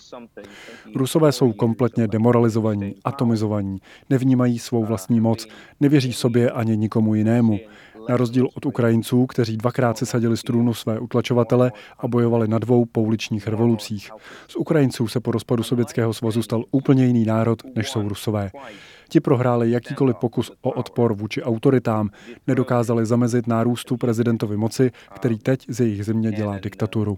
Rusové 0.95 1.33
jsou 1.33 1.53
kompletně 1.53 2.09
demoralizovaní, 2.09 2.95
atomizovaní, 3.05 3.79
nevnímají 4.11 4.59
svou 4.59 4.85
vlastní 4.85 5.21
moc, 5.21 5.47
nevěří 5.81 6.13
sobě 6.13 6.51
ani 6.51 6.77
nikomu 6.77 7.15
jinému. 7.15 7.59
Na 8.11 8.17
rozdíl 8.17 8.49
od 8.55 8.67
Ukrajinců, 8.67 9.27
kteří 9.27 9.57
dvakrát 9.57 9.99
si 9.99 10.07
sadili 10.07 10.37
strunu 10.37 10.75
své 10.75 10.99
utlačovatele 10.99 11.73
a 11.99 12.09
bojovali 12.09 12.49
na 12.49 12.59
dvou 12.59 12.85
pouličních 12.85 13.49
revolucích. 13.49 14.11
Z 14.49 14.57
Ukrajinců 14.57 15.09
se 15.09 15.21
po 15.21 15.33
rozpadu 15.33 15.63
Sovětského 15.63 16.15
svazu 16.15 16.43
stal 16.43 16.65
úplně 16.71 17.07
jiný 17.07 17.25
národ, 17.25 17.63
než 17.75 17.91
jsou 17.91 18.09
Rusové. 18.09 18.51
Ti 19.09 19.21
prohráli 19.21 19.71
jakýkoliv 19.71 20.17
pokus 20.17 20.53
o 20.63 20.71
odpor 20.71 21.15
vůči 21.15 21.43
autoritám, 21.43 22.11
nedokázali 22.47 23.07
zamezit 23.07 23.47
nárůstu 23.47 23.97
prezidentovy 23.97 24.57
moci, 24.57 24.91
který 25.15 25.39
teď 25.39 25.67
z 25.69 25.81
jejich 25.81 26.05
země 26.05 26.33
dělá 26.33 26.59
diktaturu. 26.59 27.17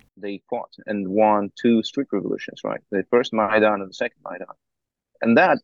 And 5.22 5.34
that, 5.36 5.58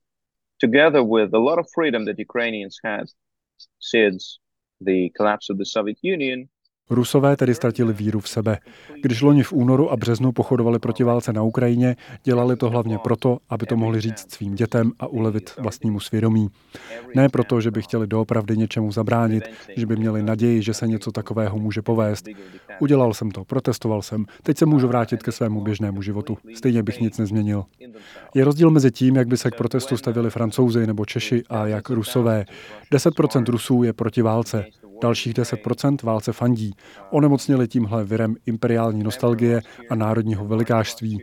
together 0.61 1.03
with 1.03 1.35
a 1.35 1.39
lot 1.39 1.59
of 1.59 1.67
freedom 1.75 2.07
that 2.07 2.17
Ukrainians 2.19 2.75
had 2.85 3.07
since 3.81 4.27
the 4.81 5.11
collapse 5.17 5.51
of 5.51 5.59
the 5.59 5.67
Soviet 5.67 5.99
Union, 6.03 6.49
Rusové 6.91 7.37
tedy 7.37 7.55
ztratili 7.55 7.93
víru 7.93 8.21
v 8.21 8.29
sebe. 8.29 8.59
Když 9.03 9.23
loni 9.23 9.43
v 9.43 9.53
únoru 9.53 9.93
a 9.93 9.97
březnu 9.97 10.33
pochodovali 10.33 10.79
proti 10.79 11.05
válce 11.05 11.33
na 11.33 11.43
Ukrajině, 11.43 11.97
dělali 12.25 12.57
to 12.57 12.71
hlavně 12.71 12.99
proto, 12.99 13.39
aby 13.49 13.67
to 13.67 13.77
mohli 13.77 14.01
říct 14.01 14.33
svým 14.35 14.55
dětem 14.55 14.93
a 15.01 15.07
ulevit 15.07 15.51
vlastnímu 15.59 16.01
svědomí. 16.01 16.49
Ne 17.15 17.29
proto, 17.29 17.61
že 17.61 17.71
by 17.71 17.83
chtěli 17.83 18.07
doopravdy 18.07 18.57
něčemu 18.57 18.93
zabránit, 18.93 19.45
že 19.77 19.87
by 19.87 19.97
měli 19.97 20.23
naději, 20.23 20.63
že 20.63 20.75
se 20.75 20.87
něco 20.87 21.13
takového 21.13 21.59
může 21.59 21.83
povést. 21.83 22.29
Udělal 22.81 23.15
jsem 23.15 23.31
to, 23.31 23.45
protestoval 23.45 24.03
jsem, 24.03 24.25
teď 24.43 24.59
se 24.59 24.67
můžu 24.67 24.89
vrátit 24.89 25.23
ke 25.23 25.33
svému 25.33 25.61
běžnému 25.61 26.03
životu. 26.03 26.39
Stejně 26.55 26.83
bych 26.83 27.01
nic 27.01 27.19
nezměnil. 27.19 27.65
Je 28.35 28.45
rozdíl 28.45 28.71
mezi 28.71 28.91
tím, 28.91 29.17
jak 29.17 29.29
by 29.29 29.37
se 29.37 29.51
k 29.51 29.55
protestu 29.55 29.97
stavili 29.97 30.31
francouzi 30.31 30.87
nebo 30.87 31.05
Češi 31.05 31.43
a 31.51 31.67
jak 31.67 31.91
Rusové. 31.91 32.45
10% 32.93 33.45
Rusů 33.45 33.83
je 33.83 33.93
proti 33.93 34.23
válce. 34.23 34.65
Dalších 35.03 35.35
10% 35.35 35.97
válce 36.03 36.33
fandí. 36.33 36.73
Onemocnili 37.11 37.69
tímhle 37.69 38.05
virem 38.05 38.37
imperiální 38.47 39.03
nostalgie 39.03 39.61
a 39.91 39.95
národního 39.95 40.47
velikářství. 40.47 41.23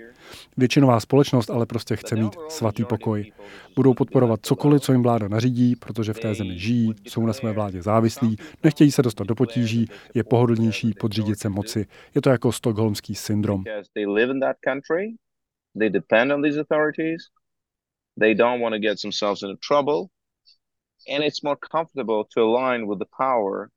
Většinová 0.58 1.00
společnost 1.00 1.50
ale 1.50 1.65
prostě 1.65 1.96
chce 1.96 2.15
mít 2.15 2.36
svatý 2.50 2.86
pokoj. 2.86 3.32
Budou 3.75 3.94
podporovat 3.94 4.39
cokoliv, 4.44 4.82
co 4.82 4.91
jim 4.91 5.03
vláda 5.03 5.27
nařídí, 5.27 5.75
protože 5.75 6.13
v 6.13 6.20
té 6.20 6.36
zemi 6.36 6.60
žijí, 6.60 6.94
jsou 7.08 7.25
na 7.25 7.34
své 7.34 7.51
vládě 7.51 7.82
závislí, 7.82 8.38
nechtějí 8.63 8.91
se 8.91 9.01
dostat 9.01 9.27
do 9.27 9.36
potíží, 9.36 9.88
je 10.13 10.24
pohodlnější 10.24 10.94
podřídit 11.00 11.39
se 11.39 11.50
moci. 11.50 11.86
Je 12.15 12.22
to 12.22 12.29
jako 12.29 12.51
stokholmský 12.51 13.15
syndrom. 13.15 13.63
They 18.20 18.36
don't 18.36 18.62
want 18.62 18.74
to 18.74 18.79
get 18.79 19.01
themselves 19.01 19.44
into 19.44 19.58
trouble 19.67 20.08
and 21.13 21.24
it's 21.24 21.43
more 21.43 21.57
comfortable 21.71 22.24
to 22.33 22.41
align 22.41 22.89
with 22.89 23.00
the 23.00 23.09
power 23.17 23.69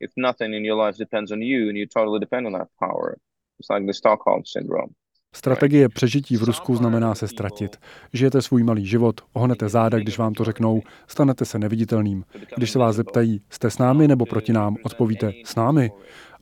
if 0.00 0.12
nothing 0.16 0.54
in 0.54 0.64
your 0.64 0.86
life 0.86 0.98
depends 0.98 1.32
on 1.32 1.42
you 1.42 1.68
and 1.68 1.76
you 1.78 1.86
totally 1.86 2.20
depend 2.20 2.46
on 2.46 2.52
that 2.52 2.68
power. 2.78 3.16
It's 3.58 3.70
like 3.70 3.86
the 3.86 3.92
Stockholm 3.92 4.42
syndrome. 4.44 4.92
Strategie 5.34 5.88
přežití 5.88 6.36
v 6.36 6.42
Rusku 6.42 6.76
znamená 6.76 7.14
se 7.14 7.28
ztratit. 7.28 7.76
Žijete 8.12 8.42
svůj 8.42 8.62
malý 8.62 8.86
život, 8.86 9.20
ohnete 9.32 9.68
záda, 9.68 9.98
když 9.98 10.18
vám 10.18 10.34
to 10.34 10.44
řeknou, 10.44 10.82
stanete 11.06 11.44
se 11.44 11.58
neviditelným. 11.58 12.24
Když 12.56 12.70
se 12.70 12.78
vás 12.78 12.96
zeptají, 12.96 13.40
jste 13.50 13.70
s 13.70 13.78
námi 13.78 14.08
nebo 14.08 14.26
proti 14.26 14.52
nám, 14.52 14.76
odpovíte, 14.84 15.32
s 15.44 15.54
námi. 15.54 15.90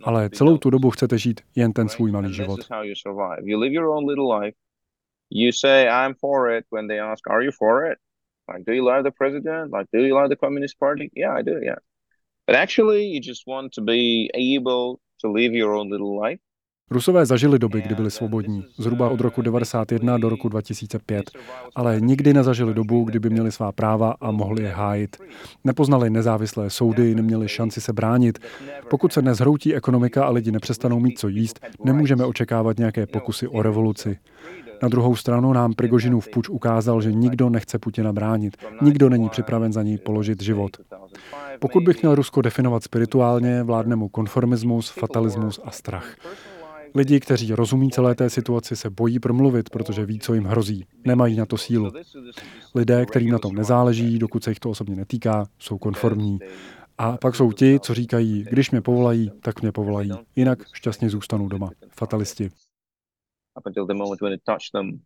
Ale 0.04 0.30
celou 0.30 0.58
tu 0.58 0.70
dobu 0.70 0.90
chcete 0.90 1.18
žít 1.18 1.40
jen 1.56 1.72
ten 1.72 1.88
svůj 1.88 2.10
malý 2.10 2.34
život. 2.34 2.60
You 5.30 5.52
say 5.52 5.86
I'm 5.86 6.14
for 6.14 6.50
it 6.50 6.64
when 6.72 6.88
they 6.88 7.00
ask, 7.00 7.30
are 7.30 7.44
you 7.44 7.50
for 7.58 7.92
it? 7.92 7.98
Like, 8.48 8.64
do 8.66 8.72
you 8.72 8.84
love 8.84 9.02
the 9.04 9.10
president? 9.10 9.72
Like, 9.72 9.88
do 9.92 10.00
you 10.00 10.14
love 10.14 10.28
the 10.28 10.36
Communist 10.36 10.78
Party? 10.78 11.10
Yeah, 11.14 11.38
I 11.38 11.42
do. 11.42 11.58
Yeah. 11.62 11.80
But 12.46 12.56
actually, 12.56 13.04
you 13.04 13.20
just 13.20 13.46
want 13.46 13.72
to 13.74 13.82
be 13.82 14.30
able 14.34 14.98
to 15.20 15.32
live 15.32 15.54
your 15.54 15.72
own 15.74 15.90
little 15.90 16.20
life. 16.20 16.40
Rusové 16.90 17.26
zažili 17.26 17.58
doby, 17.58 17.82
kdy 17.82 17.94
byli 17.94 18.10
svobodní, 18.10 18.64
zhruba 18.78 19.08
od 19.08 19.20
roku 19.20 19.42
1991 19.42 20.18
do 20.18 20.28
roku 20.28 20.48
2005, 20.48 21.24
ale 21.74 22.00
nikdy 22.00 22.34
nezažili 22.34 22.74
dobu, 22.74 23.04
kdy 23.04 23.18
by 23.18 23.30
měli 23.30 23.52
svá 23.52 23.72
práva 23.72 24.14
a 24.20 24.30
mohli 24.30 24.62
je 24.62 24.68
hájit. 24.68 25.16
Nepoznali 25.64 26.10
nezávislé 26.10 26.70
soudy, 26.70 27.14
neměli 27.14 27.48
šanci 27.48 27.80
se 27.80 27.92
bránit. 27.92 28.38
Pokud 28.90 29.12
se 29.12 29.22
nezhroutí 29.22 29.74
ekonomika 29.74 30.24
a 30.24 30.30
lidi 30.30 30.52
nepřestanou 30.52 31.00
mít 31.00 31.18
co 31.18 31.28
jíst, 31.28 31.60
nemůžeme 31.84 32.24
očekávat 32.24 32.78
nějaké 32.78 33.06
pokusy 33.06 33.48
o 33.48 33.62
revoluci. 33.62 34.18
Na 34.84 34.88
druhou 34.88 35.16
stranu 35.16 35.52
nám 35.52 35.72
Prigožinův 35.72 36.28
puč 36.28 36.48
ukázal, 36.48 37.02
že 37.02 37.12
nikdo 37.12 37.50
nechce 37.50 37.78
Putina 37.78 38.12
bránit. 38.12 38.56
Nikdo 38.82 39.08
není 39.08 39.28
připraven 39.28 39.72
za 39.72 39.82
něj 39.82 39.98
položit 39.98 40.42
život. 40.42 40.76
Pokud 41.58 41.82
bych 41.82 42.02
měl 42.02 42.14
Rusko 42.14 42.42
definovat 42.42 42.82
spirituálně, 42.82 43.62
vládne 43.62 43.96
mu 43.96 44.08
konformismus, 44.08 44.90
fatalismus 44.90 45.60
a 45.64 45.70
strach. 45.70 46.16
Lidi, 46.94 47.20
kteří 47.20 47.54
rozumí 47.54 47.90
celé 47.90 48.14
té 48.14 48.30
situaci, 48.30 48.76
se 48.76 48.90
bojí 48.90 49.18
promluvit, 49.18 49.70
protože 49.70 50.06
ví, 50.06 50.18
co 50.18 50.34
jim 50.34 50.44
hrozí. 50.44 50.86
Nemají 51.04 51.36
na 51.36 51.46
to 51.46 51.56
sílu. 51.56 51.92
Lidé, 52.74 53.06
kterým 53.06 53.30
na 53.30 53.38
tom 53.38 53.54
nezáleží, 53.54 54.18
dokud 54.18 54.44
se 54.44 54.50
jich 54.50 54.58
to 54.58 54.70
osobně 54.70 54.96
netýká, 54.96 55.46
jsou 55.58 55.78
konformní. 55.78 56.38
A 56.98 57.16
pak 57.16 57.36
jsou 57.36 57.52
ti, 57.52 57.80
co 57.80 57.94
říkají, 57.94 58.46
když 58.50 58.70
mě 58.70 58.80
povolají, 58.80 59.30
tak 59.40 59.62
mě 59.62 59.72
povolají. 59.72 60.10
Jinak 60.36 60.58
šťastně 60.72 61.10
zůstanou 61.10 61.48
doma. 61.48 61.70
Fatalisti. 61.98 62.50
Up 63.56 63.66
until 63.66 63.86
the 63.86 63.94
moment 63.94 64.20
when 64.20 64.32
it 64.32 64.42
touched 64.44 64.72
them, 64.72 65.00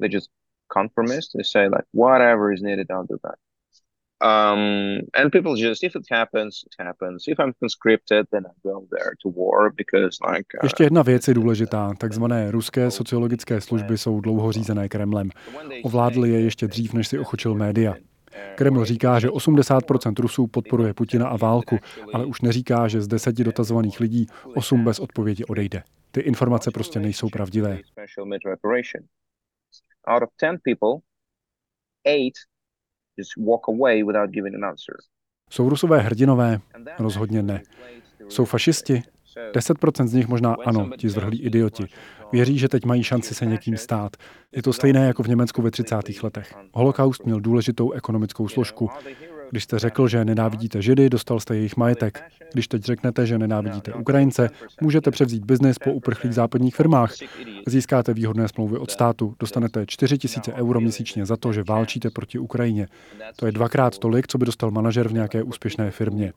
they 0.00 0.08
just 0.08 0.30
conformist. 0.68 1.32
They 1.34 1.42
say 1.42 1.68
like, 1.68 1.86
whatever 1.92 2.52
is 2.52 2.62
needed, 2.62 2.86
I'll 2.90 3.06
do 3.06 3.18
that. 3.22 3.38
Um, 4.22 5.00
and 5.14 5.32
people 5.32 5.56
just, 5.56 5.82
if 5.82 5.96
it 5.96 6.06
happens, 6.10 6.64
it 6.66 6.84
happens. 6.84 7.24
If 7.26 7.40
I'm 7.40 7.52
conscripted, 7.60 8.26
then 8.30 8.46
I 8.46 8.52
go 8.62 8.86
there 8.90 9.14
to 9.22 9.28
war 9.28 9.72
because 9.76 10.18
like... 10.32 10.46
Uh, 10.54 10.60
Ještě 10.62 10.84
jedna 10.84 11.02
věc 11.02 11.28
je 11.28 11.34
důležitá. 11.34 11.94
Takzvané 11.98 12.50
ruské 12.50 12.90
sociologické 12.90 13.60
služby 13.60 13.98
jsou 13.98 14.20
dlouho 14.20 14.52
řízené 14.52 14.88
Kremlem. 14.88 15.30
Ovládli 15.82 16.30
je 16.30 16.40
ještě 16.40 16.66
dřív, 16.68 16.92
než 16.94 17.08
si 17.08 17.18
ochočil 17.18 17.54
média. 17.54 17.94
Kreml 18.54 18.84
říká, 18.84 19.20
že 19.20 19.28
80% 19.28 20.14
Rusů 20.18 20.46
podporuje 20.46 20.94
Putina 20.94 21.28
a 21.28 21.36
válku, 21.36 21.78
ale 22.12 22.26
už 22.26 22.40
neříká, 22.40 22.88
že 22.88 23.02
z 23.02 23.08
deseti 23.08 23.44
dotazovaných 23.44 24.00
lidí 24.00 24.26
8 24.54 24.84
bez 24.84 24.98
odpovědi 24.98 25.44
odejde. 25.44 25.82
Ty 26.12 26.20
informace 26.20 26.70
prostě 26.70 27.00
nejsou 27.00 27.28
pravdivé. 27.28 27.78
Out 30.08 30.22
of 30.22 30.28
10 30.42 30.60
people, 30.64 31.00
8 32.06 32.30
just 33.16 33.36
walk 33.36 33.68
away 33.68 34.02
without 34.04 34.30
giving 34.30 34.54
an 34.54 34.64
answer. 34.64 34.94
Jsou 35.50 35.68
rusové 35.68 36.00
hrdinové? 36.00 36.60
Rozhodně 36.98 37.42
ne. 37.42 37.62
Jsou 38.28 38.44
fašisti? 38.44 39.02
10% 39.52 40.06
z 40.06 40.12
nich 40.12 40.28
možná 40.28 40.56
ano, 40.66 40.90
ti 40.98 41.08
zvrhlí 41.08 41.42
idioti. 41.42 41.84
Věří, 42.32 42.58
že 42.58 42.68
teď 42.68 42.84
mají 42.84 43.02
šanci 43.02 43.34
se 43.34 43.46
někým 43.46 43.76
stát. 43.76 44.16
Je 44.52 44.62
to 44.62 44.72
stejné 44.72 45.06
jako 45.06 45.22
v 45.22 45.28
Německu 45.28 45.62
ve 45.62 45.70
30. 45.70 45.96
letech. 46.22 46.54
Holokaust 46.72 47.24
měl 47.24 47.40
důležitou 47.40 47.92
ekonomickou 47.92 48.48
složku. 48.48 48.90
Když 49.52 49.64
jste 49.64 49.78
řekl, 49.78 50.08
že 50.08 50.24
nenávidíte 50.24 50.82
Židy, 50.82 51.10
dostal 51.10 51.40
jste 51.40 51.56
jejich 51.56 51.76
majetek. 51.76 52.24
Když 52.52 52.68
teď 52.68 52.82
řeknete, 52.82 53.26
že 53.26 53.38
nenávidíte 53.38 53.94
Ukrajince, 53.94 54.50
můžete 54.80 55.10
převzít 55.10 55.44
biznis 55.44 55.78
po 55.78 55.92
uprchlých 55.92 56.34
západních 56.34 56.76
firmách. 56.76 57.12
Získáte 57.66 58.14
výhodné 58.14 58.48
smlouvy 58.48 58.78
od 58.78 58.90
státu, 58.90 59.34
dostanete 59.38 59.84
4 59.86 60.18
000 60.48 60.58
euro 60.58 60.80
měsíčně 60.80 61.26
za 61.26 61.36
to, 61.36 61.52
že 61.52 61.62
válčíte 61.68 62.10
proti 62.10 62.38
Ukrajině. 62.38 62.86
To 63.36 63.46
je 63.46 63.52
dvakrát 63.52 63.98
tolik, 63.98 64.26
co 64.26 64.38
by 64.38 64.46
dostal 64.46 64.70
manažer 64.70 65.08
v 65.08 65.12
nějaké 65.12 65.42
úspěšné 65.42 65.90
firmě. 65.90 66.32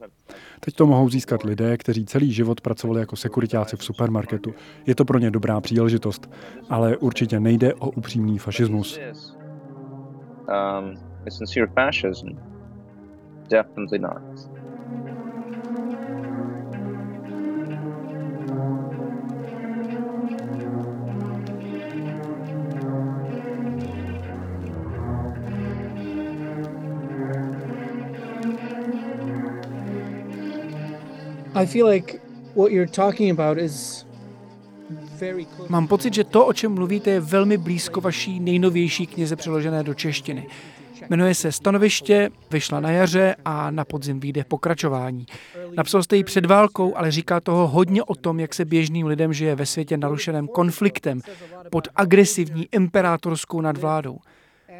Teď 0.59 0.75
to 0.75 0.85
mohou 0.85 1.09
získat 1.09 1.43
lidé, 1.43 1.77
kteří 1.77 2.05
celý 2.05 2.33
život 2.33 2.61
pracovali 2.61 2.99
jako 2.99 3.15
sekuritáci 3.15 3.77
v 3.77 3.83
supermarketu. 3.83 4.53
Je 4.85 4.95
to 4.95 5.05
pro 5.05 5.19
ně 5.19 5.31
dobrá 5.31 5.61
příležitost, 5.61 6.29
ale 6.69 6.97
určitě 6.97 7.39
nejde 7.39 7.73
o 7.73 7.89
upřímný 7.89 8.39
fašismus. 8.39 8.99
Um, 10.47 10.93
sincere 11.29 11.67
fascism. 11.67 12.54
Definitely 13.49 13.99
not. 13.99 14.21
I 31.55 31.65
feel 31.65 31.85
like 31.85 32.21
what 32.53 32.71
you're 32.71 32.85
talking 32.85 33.31
about 33.31 33.57
is 33.57 34.05
Mám 35.69 35.87
pocit, 35.87 36.13
že 36.13 36.23
to, 36.23 36.45
o 36.45 36.53
čem 36.53 36.71
mluvíte, 36.71 37.09
je 37.09 37.19
velmi 37.19 37.57
blízko 37.57 38.01
vaší 38.01 38.39
nejnovější 38.39 39.07
knize 39.07 39.35
přeložené 39.35 39.83
do 39.83 39.93
češtiny. 39.93 40.47
Jmenuje 41.09 41.35
se 41.35 41.51
Stanoviště, 41.51 42.29
vyšla 42.51 42.79
na 42.79 42.91
jaře 42.91 43.35
a 43.45 43.71
na 43.71 43.85
podzim 43.85 44.19
vyjde 44.19 44.43
pokračování. 44.43 45.25
Napsal 45.73 46.03
jste 46.03 46.17
ji 46.17 46.23
před 46.23 46.45
válkou, 46.45 46.97
ale 46.97 47.11
říká 47.11 47.39
toho 47.39 47.67
hodně 47.67 48.03
o 48.03 48.15
tom, 48.15 48.39
jak 48.39 48.53
se 48.53 48.65
běžným 48.65 49.07
lidem 49.07 49.33
žije 49.33 49.55
ve 49.55 49.65
světě 49.65 49.97
narušeném 49.97 50.47
konfliktem 50.47 51.21
pod 51.71 51.87
agresivní 51.95 52.67
imperátorskou 52.71 53.61
nadvládou. 53.61 54.17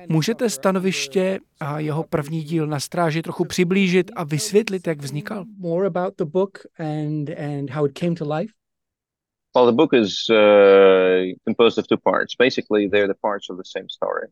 Můžete 0.09 0.49
stanoviště 0.49 1.39
a 1.59 1.79
jeho 1.79 2.03
první 2.03 2.43
díl 2.43 2.67
na 2.67 2.79
stráži 2.79 3.21
trochu 3.21 3.45
přiblížit 3.45 4.11
a 4.15 4.23
vysvětlit, 4.23 4.87
jak 4.87 4.99
vznikal? 4.99 5.45
More 5.57 5.87
about 5.87 6.17
the 6.17 6.25
book 6.25 6.59
and, 6.79 7.29
and 7.29 7.69
how 7.69 7.85
it 7.85 7.99
came 7.99 8.15
to 8.15 8.33
life? 8.33 8.53
Well, 9.55 9.65
the 9.65 9.75
book 9.75 9.93
is 9.93 10.29
uh, 10.29 10.35
composed 11.47 11.77
of 11.77 11.87
two 11.87 11.97
parts. 11.97 12.35
Basically, 12.39 12.89
they're 12.89 13.07
the 13.07 13.19
parts 13.21 13.49
of 13.49 13.57
the 13.57 13.63
same 13.65 13.89
story. 13.89 14.27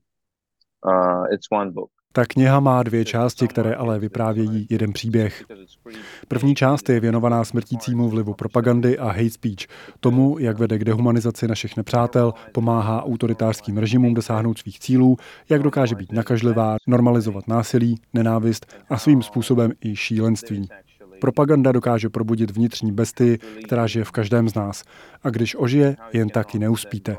Uh, 0.86 1.34
it's 1.34 1.48
one 1.52 1.72
book. 1.72 1.90
Ta 2.16 2.26
kniha 2.26 2.60
má 2.60 2.84
dvě 2.84 3.06
části, 3.06 3.48
které 3.48 3.76
ale 3.76 4.00
vyprávějí 4.00 4.68
jeden 4.70 4.94
příběh. 4.94 5.44
První 6.28 6.56
část 6.56 6.90
je 6.90 7.00
věnovaná 7.00 7.44
smrtícímu 7.44 8.10
vlivu 8.10 8.34
propagandy 8.34 9.00
a 9.00 9.08
hate 9.08 9.30
speech, 9.30 9.68
tomu, 10.00 10.40
jak 10.40 10.58
vede 10.58 10.78
k 10.78 10.84
dehumanizaci 10.84 11.48
našich 11.48 11.78
nepřátel, 11.78 12.34
pomáhá 12.52 13.04
autoritářským 13.04 13.78
režimům 13.78 14.14
dosáhnout 14.14 14.58
svých 14.58 14.80
cílů, 14.80 15.18
jak 15.50 15.64
dokáže 15.64 15.96
být 15.96 16.12
nakažlivá, 16.12 16.76
normalizovat 16.88 17.48
násilí, 17.48 17.96
nenávist 18.14 18.66
a 18.90 18.98
svým 18.98 19.22
způsobem 19.22 19.72
i 19.86 19.96
šílenství. 19.96 20.68
Propaganda 21.22 21.72
dokáže 21.72 22.10
probudit 22.10 22.52
vnitřní 22.52 22.92
besty, 22.92 23.40
která 23.66 23.88
žije 23.88 24.06
v 24.06 24.12
každém 24.12 24.50
z 24.50 24.56
nás. 24.56 24.84
A 25.24 25.30
když 25.30 25.56
ožije, 25.56 25.96
jen 26.14 26.30
taky 26.30 26.60
neuspíte. 26.60 27.18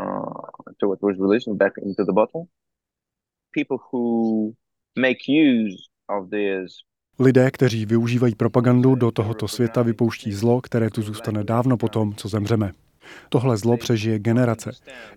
Uh, 0.00 0.74
to 0.78 0.88
what 0.88 0.98
was 1.02 1.16
released 1.18 1.56
back 1.56 1.72
into 1.78 2.04
the 2.04 2.12
bottle. 2.12 2.44
People 3.52 3.78
who 3.92 4.52
make 4.96 5.28
use 5.28 5.76
of 6.08 6.30
this 6.30 6.84
Lidé, 7.18 7.50
kteří 7.50 7.86
využívají 7.86 8.34
propagandu 8.34 8.94
do 8.94 9.10
tohoto 9.10 9.48
světa, 9.48 9.82
vypouští 9.82 10.32
zlo, 10.32 10.60
které 10.60 10.90
tu 10.90 11.02
zůstane 11.02 11.44
dávno 11.44 11.76
potom, 11.76 12.14
co 12.14 12.28
zemřeme. 12.28 12.72
Tohle 13.28 13.56
zlo 13.56 13.76
přežije 13.76 14.18
generace. 14.18 14.70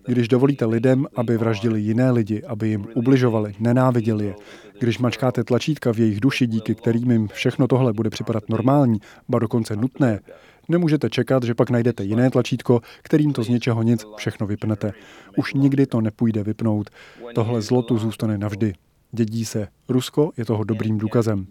Když 0.06 0.28
dovolíte 0.28 0.64
lidem, 0.64 1.06
aby 1.16 1.36
vraždili 1.36 1.80
jiné 1.80 2.10
lidi, 2.10 2.42
aby 2.42 2.68
jim 2.68 2.86
ubližovali, 2.94 3.54
nenáviděli 3.60 4.26
je, 4.26 4.34
když 4.78 4.98
mačkáte 4.98 5.44
tlačítka 5.44 5.92
v 5.92 5.98
jejich 5.98 6.20
duši, 6.20 6.46
díky 6.46 6.74
kterým 6.74 7.10
jim 7.10 7.28
všechno 7.28 7.66
tohle 7.66 7.92
bude 7.92 8.10
připadat 8.10 8.48
normální, 8.48 8.98
ba 9.28 9.38
dokonce 9.38 9.76
nutné, 9.76 10.20
Nemůžete 10.68 11.10
čekat, 11.10 11.42
že 11.42 11.54
pak 11.54 11.70
najdete 11.70 12.04
jiné 12.04 12.30
tlačítko, 12.30 12.80
kterým 13.02 13.32
to 13.32 13.42
z 13.42 13.48
něčeho 13.48 13.82
nic 13.82 14.04
všechno 14.16 14.46
vypnete. 14.46 14.92
Už 15.36 15.54
nikdy 15.54 15.86
to 15.86 16.00
nepůjde 16.00 16.42
vypnout. 16.42 16.90
Tohle 17.34 17.62
zlo 17.62 17.82
tu 17.82 17.98
zůstane 17.98 18.38
navždy. 18.38 18.72
Dědí 19.12 19.44
se. 19.44 19.68
Rusko 19.88 20.32
je 20.36 20.44
toho 20.44 20.64
dobrým 20.64 20.98
důkazem. 20.98 21.46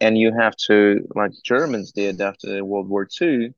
And 0.00 0.16
you 0.16 0.30
have 0.32 0.52
to, 0.68 0.74
like 1.20 1.34
Germans 1.48 1.92
did 1.92 2.20
after 2.20 2.62
World 2.62 2.88
War 2.88 3.06
II, 3.20 3.54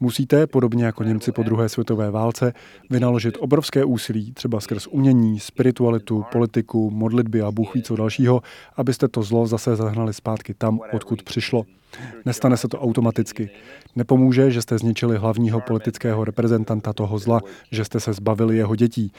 Musíte, 0.00 0.46
podobně 0.46 0.84
jako 0.84 1.04
Němci 1.04 1.32
po 1.32 1.42
druhé 1.42 1.68
světové 1.68 2.10
válce, 2.10 2.52
vynaložit 2.90 3.36
obrovské 3.40 3.84
úsilí, 3.84 4.32
třeba 4.32 4.60
skrz 4.60 4.86
umění, 4.86 5.40
spiritualitu, 5.40 6.24
politiku, 6.32 6.90
modlitby 6.90 7.42
a 7.42 7.50
bůh 7.50 7.74
ví 7.74 7.82
co 7.82 7.96
dalšího, 7.96 8.42
abyste 8.76 9.08
to 9.08 9.22
zlo 9.22 9.46
zase 9.46 9.76
zahnali 9.76 10.14
zpátky 10.14 10.54
tam, 10.54 10.80
odkud 10.92 11.22
přišlo. 11.22 11.64
Nestane 12.24 12.56
se 12.56 12.68
to 12.68 12.80
automaticky. 12.80 13.50
Nepomůže, 13.96 14.50
že 14.50 14.62
jste 14.62 14.78
zničili 14.78 15.18
hlavního 15.18 15.60
politického 15.60 16.24
reprezentanta 16.24 16.92
toho 16.92 17.18
zla, 17.18 17.40
že 17.70 17.84
jste 17.84 18.00
se 18.00 18.12
zbavili 18.12 18.56
jeho 18.56 18.76
dětí. 18.76 19.12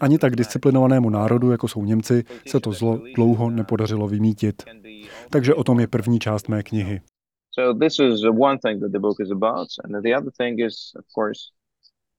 Ani 0.00 0.18
tak 0.18 0.36
disciplinovanému 0.36 1.10
národu, 1.10 1.50
jako 1.50 1.68
jsou 1.68 1.84
Němci, 1.84 2.24
se 2.48 2.60
to 2.60 2.72
zlo 2.72 3.00
dlouho 3.16 3.50
nepodařilo 3.50 4.08
vymítit. 4.08 4.62
Takže 5.30 5.54
o 5.54 5.64
tom 5.64 5.80
je 5.80 5.86
první 5.86 6.18
část 6.18 6.48
mé 6.48 6.62
knihy. 6.62 7.00
So 7.50 7.74
this 7.74 7.98
is 7.98 8.24
one 8.24 8.58
thing 8.58 8.80
that 8.80 8.92
the 8.92 8.98
book 8.98 9.16
is 9.20 9.30
about, 9.30 9.68
and 9.84 10.02
the 10.02 10.14
other 10.14 10.30
thing 10.38 10.60
is, 10.60 10.92
of 10.96 11.04
course, 11.14 11.50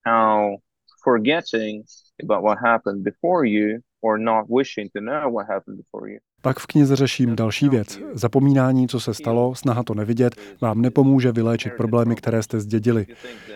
how 0.06 0.58
forgetting 1.04 1.84
about 2.24 2.44
what 2.44 2.58
happened 2.60 3.04
before 3.04 3.48
you 3.48 3.80
or 4.02 4.20
not 4.20 4.46
wishing 4.50 4.90
to 4.96 5.02
know 5.02 5.30
what 5.32 5.48
happened 5.48 5.78
before 5.78 6.10
you. 6.12 6.20
Pak 6.42 6.60
v 6.60 6.68
knize 6.68 6.96
řeším 6.96 7.36
další 7.36 7.70
věc. 7.70 8.00
Zapomínání, 8.14 8.88
co 8.88 9.00
se 9.00 9.14
stalo, 9.14 9.56
snaha 9.56 9.84
to 9.84 9.94
nevidět, 9.94 10.36
vám 10.62 10.82
nepomůže 10.82 11.32
vyléčit 11.32 11.74
problémy, 11.78 12.16
které 12.16 12.44
jste 12.44 12.60
zdědili. 12.60 13.06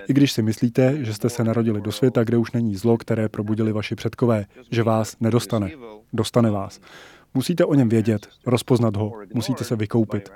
I 0.10 0.14
když 0.14 0.32
si 0.32 0.42
myslíte, 0.42 1.06
že 1.06 1.14
jste 1.14 1.30
se 1.30 1.44
narodili 1.44 1.82
do 1.82 1.92
světa, 1.92 2.24
kde 2.24 2.38
už 2.38 2.52
není 2.52 2.76
zlo, 2.76 2.98
které 2.98 3.30
probudili 3.30 3.72
vaši 3.72 3.96
předkové, 3.96 4.46
že 4.72 4.84
vás 4.84 5.20
nedostane. 5.20 5.72
Dostane 6.14 6.52
vás. 6.52 6.80
Musíte 7.36 7.66
o 7.66 7.74
něm 7.74 7.90
vědět, 7.90 8.28
rozpoznat 8.46 8.96
ho, 8.96 9.12
musíte 9.34 9.64
se 9.64 9.76
vykoupit. 9.76 10.30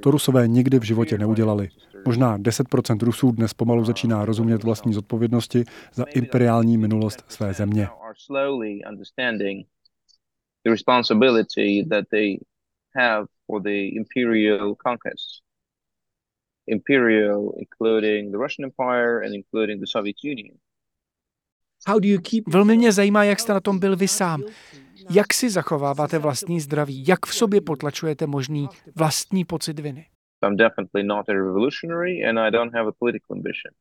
To 0.00 0.10
Rusové 0.10 0.48
nikdy 0.48 0.78
v 0.78 0.82
životě 0.82 1.18
neudělali. 1.18 1.68
Možná 2.06 2.38
10% 2.38 2.98
Rusů 3.02 3.30
dnes 3.30 3.54
pomalu 3.54 3.84
začíná 3.84 4.24
rozumět 4.24 4.64
vlastní 4.64 4.94
zodpovědnosti 4.94 5.64
za 5.94 6.04
imperiální 6.04 6.78
minulost 6.78 7.24
své 7.28 7.54
země. 7.54 7.88
Imperial, 16.66 17.52
including 17.56 18.32
the 18.32 18.38
Russian 18.38 18.64
Empire 18.64 19.26
and 19.26 19.34
including 19.34 19.80
the 19.80 19.86
Soviet 19.86 20.16
Union. 20.24 20.56
Velmi 22.48 22.76
mě 22.76 22.92
zajímá, 22.92 23.24
jak 23.24 23.40
jste 23.40 23.52
na 23.52 23.60
tom 23.60 23.78
byl 23.78 23.96
vy 23.96 24.08
sám. 24.08 24.42
Jak 25.10 25.34
si 25.34 25.50
zachováváte 25.50 26.18
vlastní 26.18 26.60
zdraví? 26.60 27.06
Jak 27.06 27.26
v 27.26 27.34
sobě 27.34 27.60
potlačujete 27.60 28.26
možný 28.26 28.68
vlastní 28.96 29.44
pocit 29.44 29.78
viny? 29.78 30.06
I'm 30.44 30.56
definitely 30.56 31.02
not 31.02 31.28
a 31.28 31.32
revolutionary 31.32 32.24
and 32.28 32.38
I 32.38 32.50
don't 32.50 32.74
have 32.74 32.88
a 32.88 32.92
political 32.98 33.36
ambition. 33.36 33.72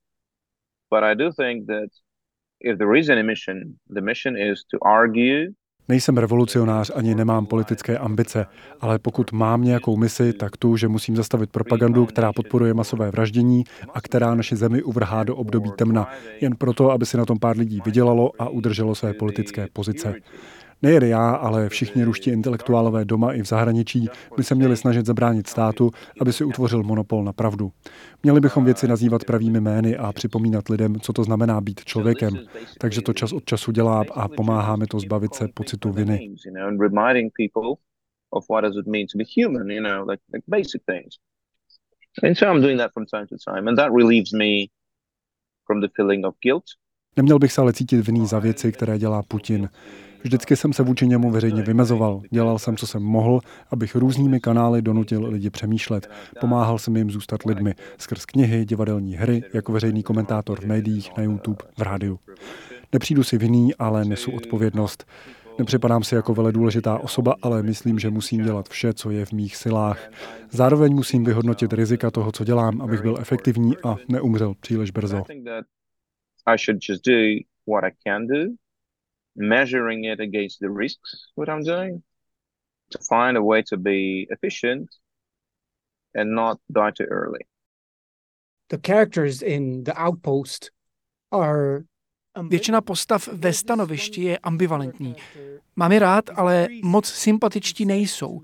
But 0.91 1.03
I 1.03 1.15
do 1.15 1.31
think 1.31 1.67
that 1.67 1.89
if 2.59 2.77
there 2.77 2.99
is 2.99 3.09
any 3.09 3.23
mission, 3.23 3.77
the 3.89 4.01
mission 4.01 4.37
is 4.37 4.63
to 4.71 4.77
argue 4.81 5.53
Nejsem 5.91 6.17
revolucionář 6.17 6.91
ani 6.95 7.15
nemám 7.15 7.45
politické 7.45 7.97
ambice, 7.97 8.45
ale 8.81 8.99
pokud 8.99 9.31
mám 9.31 9.63
nějakou 9.63 9.97
misi, 9.97 10.33
tak 10.33 10.57
tu, 10.57 10.77
že 10.77 10.87
musím 10.87 11.15
zastavit 11.15 11.49
propagandu, 11.49 12.05
která 12.05 12.33
podporuje 12.33 12.73
masové 12.73 13.11
vraždění 13.11 13.63
a 13.93 14.01
která 14.01 14.35
naši 14.35 14.55
zemi 14.55 14.83
uvrhá 14.83 15.23
do 15.23 15.35
období 15.35 15.71
temna, 15.77 16.09
jen 16.41 16.55
proto, 16.55 16.91
aby 16.91 17.05
si 17.05 17.17
na 17.17 17.25
tom 17.25 17.39
pár 17.39 17.57
lidí 17.57 17.81
vydělalo 17.85 18.31
a 18.39 18.49
udrželo 18.49 18.95
své 18.95 19.13
politické 19.13 19.67
pozice. 19.73 20.15
Nejen 20.81 21.03
já, 21.03 21.29
ale 21.29 21.69
všichni 21.69 22.03
ruští 22.03 22.29
intelektuálové 22.29 23.05
doma 23.05 23.33
i 23.33 23.41
v 23.41 23.45
zahraničí 23.45 24.07
by 24.37 24.43
se 24.43 24.55
měli 24.55 24.77
snažit 24.77 25.05
zabránit 25.05 25.47
státu, 25.47 25.91
aby 26.21 26.33
si 26.33 26.43
utvořil 26.43 26.83
monopol 26.83 27.23
na 27.23 27.33
pravdu. 27.33 27.71
Měli 28.23 28.39
bychom 28.39 28.65
věci 28.65 28.87
nazývat 28.87 29.23
pravými 29.23 29.61
jmény 29.61 29.97
a 29.97 30.13
připomínat 30.13 30.69
lidem, 30.69 30.99
co 30.99 31.13
to 31.13 31.23
znamená 31.23 31.61
být 31.61 31.85
člověkem. 31.85 32.33
Takže 32.77 33.01
to 33.01 33.13
čas 33.13 33.33
od 33.33 33.45
času 33.45 33.71
dělá 33.71 34.05
a 34.11 34.27
pomáhá 34.27 34.75
mi 34.75 34.87
to 34.87 34.99
zbavit 34.99 35.33
se 35.33 35.47
pocitu 35.53 35.91
viny. 35.91 36.35
Neměl 47.17 47.39
bych 47.39 47.51
se 47.51 47.61
ale 47.61 47.73
cítit 47.73 48.05
vinný 48.05 48.27
za 48.27 48.39
věci, 48.39 48.71
které 48.71 48.99
dělá 48.99 49.23
Putin. 49.23 49.69
Vždycky 50.23 50.55
jsem 50.55 50.73
se 50.73 50.83
vůči 50.83 51.07
němu 51.07 51.31
veřejně 51.31 51.61
vymezoval. 51.61 52.21
Dělal 52.31 52.59
jsem, 52.59 52.77
co 52.77 52.87
jsem 52.87 53.03
mohl, 53.03 53.39
abych 53.71 53.95
různými 53.95 54.39
kanály 54.39 54.81
donutil 54.81 55.25
lidi 55.25 55.49
přemýšlet. 55.49 56.09
Pomáhal 56.39 56.79
jsem 56.79 56.97
jim 56.97 57.11
zůstat 57.11 57.43
lidmi 57.45 57.75
skrz 57.97 58.25
knihy, 58.25 58.65
divadelní 58.65 59.15
hry, 59.15 59.43
jako 59.53 59.71
veřejný 59.71 60.03
komentátor 60.03 60.61
v 60.61 60.65
médiích, 60.65 61.17
na 61.17 61.23
YouTube, 61.23 61.63
v 61.77 61.81
rádiu. 61.81 62.19
Nepřijdu 62.93 63.23
si 63.23 63.37
vinný, 63.37 63.75
ale 63.75 64.05
nesu 64.05 64.31
odpovědnost. 64.31 65.05
Nepřipadám 65.59 66.03
si 66.03 66.15
jako 66.15 66.33
vele 66.33 66.51
důležitá 66.51 66.97
osoba, 66.97 67.35
ale 67.41 67.63
myslím, 67.63 67.99
že 67.99 68.09
musím 68.09 68.43
dělat 68.43 68.69
vše, 68.69 68.93
co 68.93 69.11
je 69.11 69.25
v 69.25 69.31
mých 69.31 69.55
silách. 69.55 70.11
Zároveň 70.49 70.95
musím 70.95 71.23
vyhodnotit 71.23 71.73
rizika 71.73 72.11
toho, 72.11 72.31
co 72.31 72.43
dělám, 72.43 72.81
abych 72.81 73.01
byl 73.01 73.17
efektivní 73.19 73.77
a 73.83 73.95
neumřel 74.07 74.53
příliš 74.59 74.91
brzo. 74.91 75.23
I 76.45 76.57
should 76.65 76.79
just 76.89 77.05
do 77.05 77.13
what 77.67 77.83
I 77.83 77.91
can 78.03 78.27
do 78.27 78.61
measuring 79.35 80.05
it 80.05 80.19
against 80.19 80.59
the 80.59 80.69
risks, 80.69 81.31
what 81.35 81.49
I'm 81.49 81.63
doing, 81.63 82.03
to 82.91 82.99
find 83.09 83.37
a 83.37 83.41
way 83.41 83.63
to 83.63 83.77
be 83.77 84.27
efficient 84.29 84.89
and 86.13 86.35
not 86.35 86.57
die 86.69 86.91
too 86.91 87.07
early. 87.09 87.45
The 88.69 88.77
characters 88.77 89.41
in 89.41 89.83
The 89.83 89.93
Outpost 89.95 90.71
are 91.31 91.83
Většina 92.49 92.81
postav 92.81 93.27
ve 93.27 93.53
stanovišti 93.53 94.21
je 94.23 94.37
ambivalentní. 94.37 95.15
Mám 95.75 95.91
je 95.91 95.99
rád, 95.99 96.25
ale 96.35 96.67
moc 96.83 97.05
sympatičtí 97.05 97.85
nejsou. 97.85 98.41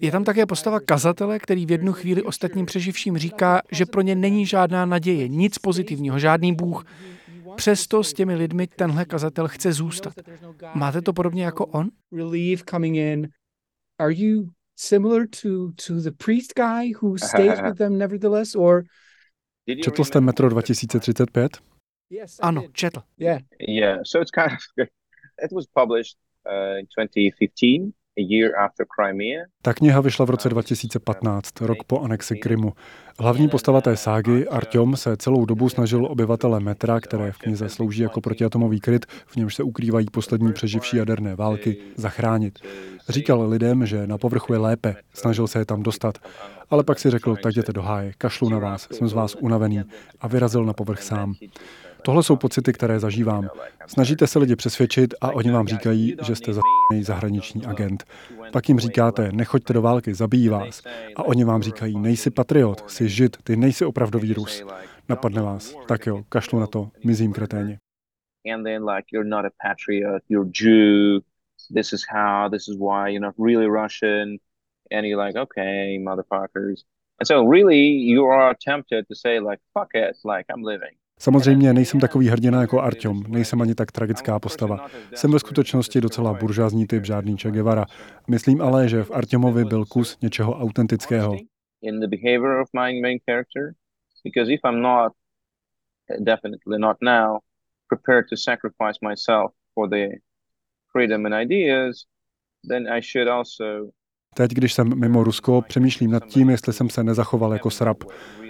Je 0.00 0.10
tam 0.10 0.24
také 0.24 0.46
postava 0.46 0.80
kazatele, 0.80 1.38
který 1.38 1.66
v 1.66 1.70
jednu 1.70 1.92
chvíli 1.92 2.22
ostatním 2.22 2.66
přeživším 2.66 3.18
říká, 3.18 3.62
že 3.72 3.86
pro 3.86 4.00
ně 4.00 4.14
není 4.14 4.46
žádná 4.46 4.86
naděje, 4.86 5.28
nic 5.28 5.58
pozitivního, 5.58 6.18
žádný 6.18 6.54
bůh. 6.54 6.84
Přesto 7.58 8.04
s 8.04 8.12
těmi 8.12 8.34
lidmi 8.34 8.66
tenhle 8.66 9.04
kazatel 9.04 9.48
chce 9.48 9.72
zůstat. 9.72 10.14
Máte 10.74 11.02
to 11.02 11.12
podobně 11.12 11.44
jako 11.44 11.66
on? 11.66 11.88
Are 13.98 14.14
you 14.14 14.50
similar 14.76 15.26
to, 15.42 15.48
to 15.86 16.00
the 16.02 16.10
priest 16.24 16.52
guy 16.56 16.92
who 17.02 17.18
stays 17.28 17.60
with 17.60 17.78
them 17.78 17.98
nevertheless, 17.98 18.54
or... 18.54 18.84
Četl 19.84 20.04
jste 20.04 20.20
Metro 20.20 20.48
2035? 20.48 21.50
Ano, 22.40 22.62
četl. 22.72 23.00
Yeah. 23.18 23.42
Yeah, 23.68 23.98
so 24.06 24.22
it's 24.22 24.30
kind 24.30 24.52
of, 24.52 24.58
it 25.44 25.52
was 25.52 25.66
published 25.66 26.16
uh, 26.46 26.78
in 26.78 26.86
2015. 26.86 27.92
Ta 29.62 29.74
kniha 29.74 30.00
vyšla 30.00 30.24
v 30.26 30.30
roce 30.30 30.48
2015, 30.48 31.60
rok 31.60 31.84
po 31.86 32.00
anexi 32.00 32.36
Krymu. 32.36 32.72
Hlavní 33.20 33.48
postava 33.48 33.80
té 33.80 33.96
ságy, 33.96 34.48
Artyom, 34.48 34.96
se 34.96 35.16
celou 35.16 35.44
dobu 35.44 35.68
snažil 35.68 36.06
obyvatele 36.06 36.60
metra, 36.60 37.00
které 37.00 37.32
v 37.32 37.38
knize 37.38 37.68
slouží 37.68 38.02
jako 38.02 38.20
protiatomový 38.20 38.80
kryt, 38.80 39.06
v 39.26 39.36
němž 39.36 39.54
se 39.54 39.62
ukrývají 39.62 40.06
poslední 40.12 40.52
přeživší 40.52 40.96
jaderné 40.96 41.36
války, 41.36 41.76
zachránit. 41.96 42.58
Říkal 43.08 43.48
lidem, 43.48 43.86
že 43.86 44.06
na 44.06 44.18
povrchu 44.18 44.52
je 44.52 44.58
lépe, 44.58 44.96
snažil 45.14 45.46
se 45.46 45.58
je 45.58 45.64
tam 45.64 45.82
dostat, 45.82 46.18
ale 46.70 46.84
pak 46.84 46.98
si 46.98 47.10
řekl, 47.10 47.36
tak 47.42 47.52
jděte 47.52 47.72
do 47.72 47.82
háje, 47.82 48.12
kašlu 48.18 48.48
na 48.48 48.58
vás, 48.58 48.88
jsem 48.92 49.08
z 49.08 49.12
vás 49.12 49.34
unavený 49.34 49.82
a 50.20 50.28
vyrazil 50.28 50.64
na 50.64 50.72
povrch 50.72 51.02
sám. 51.02 51.34
Tohle 52.02 52.22
jsou 52.22 52.36
pocity, 52.36 52.72
které 52.72 53.00
zažívám. 53.00 53.48
Snažíte 53.86 54.26
se 54.26 54.38
lidi 54.38 54.56
přesvědčit 54.56 55.14
a 55.20 55.30
oni 55.30 55.50
vám 55.50 55.68
říkají, 55.68 56.16
že 56.26 56.34
jste 56.34 56.52
za 56.52 56.60
zahraniční 57.00 57.66
agent. 57.66 58.04
Pak 58.52 58.68
jim 58.68 58.78
říkáte, 58.78 59.32
nechoďte 59.32 59.72
do 59.72 59.82
války, 59.82 60.14
zabijí 60.14 60.48
vás. 60.48 60.82
A 61.16 61.22
oni 61.22 61.44
vám 61.44 61.62
říkají, 61.62 61.98
nejsi 61.98 62.30
patriot, 62.30 62.90
jsi 62.90 63.08
žid, 63.08 63.36
ty 63.44 63.56
nejsi 63.56 63.84
opravdový 63.84 64.34
Rus. 64.34 64.64
Napadne 65.08 65.42
vás. 65.42 65.76
Tak 65.88 66.06
jo, 66.06 66.24
kašlu 66.28 66.60
na 66.60 66.66
to, 66.66 66.90
mizím 67.04 67.32
kreténě. 67.32 67.78
And 68.54 68.64
then 68.64 68.84
like 68.84 69.06
you're 69.12 69.28
not 69.28 69.44
a 69.44 69.50
patriot, 69.62 70.22
you're 70.28 70.50
Jew, 70.60 71.20
this 71.74 71.92
is 71.92 72.04
how, 72.08 72.48
this 72.48 72.68
is 72.68 72.76
why 72.76 73.08
you're 73.08 73.26
not 73.26 73.34
really 73.38 73.66
Russian. 73.66 74.38
And 74.90 75.04
you're 75.04 75.26
like, 75.26 75.36
okay, 75.36 75.98
motherfuckers. 75.98 76.84
And 77.20 77.26
so 77.26 77.44
really 77.44 77.78
you 77.78 78.26
are 78.26 78.54
tempted 78.54 79.06
to 79.08 79.14
say 79.14 79.40
like, 79.40 79.60
fuck 79.74 79.90
it, 79.94 80.16
like 80.24 80.46
I'm 80.48 80.62
living. 80.62 80.96
Samozřejmě 81.18 81.72
nejsem 81.72 82.00
takový 82.00 82.28
hrdina 82.28 82.60
jako 82.60 82.80
Artyom, 82.80 83.22
nejsem 83.28 83.62
ani 83.62 83.74
tak 83.74 83.92
tragická 83.92 84.38
postava. 84.38 84.86
Jsem 85.14 85.30
ve 85.30 85.38
skutečnosti 85.38 86.00
docela 86.00 86.34
buržázní 86.34 86.86
typ, 86.86 87.04
žádný 87.04 87.36
Che 87.36 87.50
Guevara. 87.50 87.86
Myslím 88.28 88.60
ale, 88.60 88.88
že 88.88 89.04
v 89.04 89.10
Artyomovi 89.10 89.64
byl 89.64 89.84
kus 89.84 90.18
něčeho 90.22 90.58
autentického. 90.58 91.36
Teď, 104.34 104.50
když 104.50 104.74
jsem 104.74 105.00
mimo 105.00 105.24
Rusko, 105.24 105.62
přemýšlím 105.62 106.10
nad 106.10 106.24
tím, 106.26 106.50
jestli 106.50 106.72
jsem 106.72 106.90
se 106.90 107.04
nezachoval 107.04 107.52
jako 107.52 107.70
srab. 107.70 108.04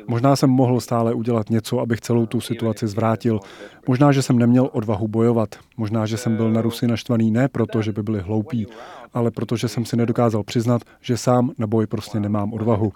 Možná 0.08 0.36
jsem 0.36 0.50
mohl 0.50 0.80
stále 0.80 1.14
udělat 1.14 1.50
něco, 1.50 1.80
abych 1.80 2.00
celou 2.00 2.26
tu 2.26 2.40
situaci 2.40 2.86
zvrátil. 2.86 3.40
Možná, 3.88 4.12
že 4.12 4.22
jsem 4.22 4.38
neměl 4.38 4.70
odvahu 4.72 5.08
bojovat. 5.08 5.48
Možná, 5.76 6.06
že 6.06 6.16
jsem 6.16 6.36
byl 6.36 6.50
na 6.50 6.62
Rusy 6.62 6.86
naštvaný 6.86 7.30
ne 7.30 7.48
proto, 7.48 7.82
že 7.82 7.92
by 7.92 8.02
byli 8.02 8.20
hloupí, 8.20 8.66
ale 9.14 9.30
protože 9.30 9.68
jsem 9.68 9.84
si 9.84 9.96
nedokázal 9.96 10.42
přiznat, 10.42 10.82
že 11.00 11.16
sám 11.16 11.50
na 11.58 11.66
boj 11.66 11.86
prostě 11.86 12.20
nemám 12.20 12.52
odvahu. 12.52 12.92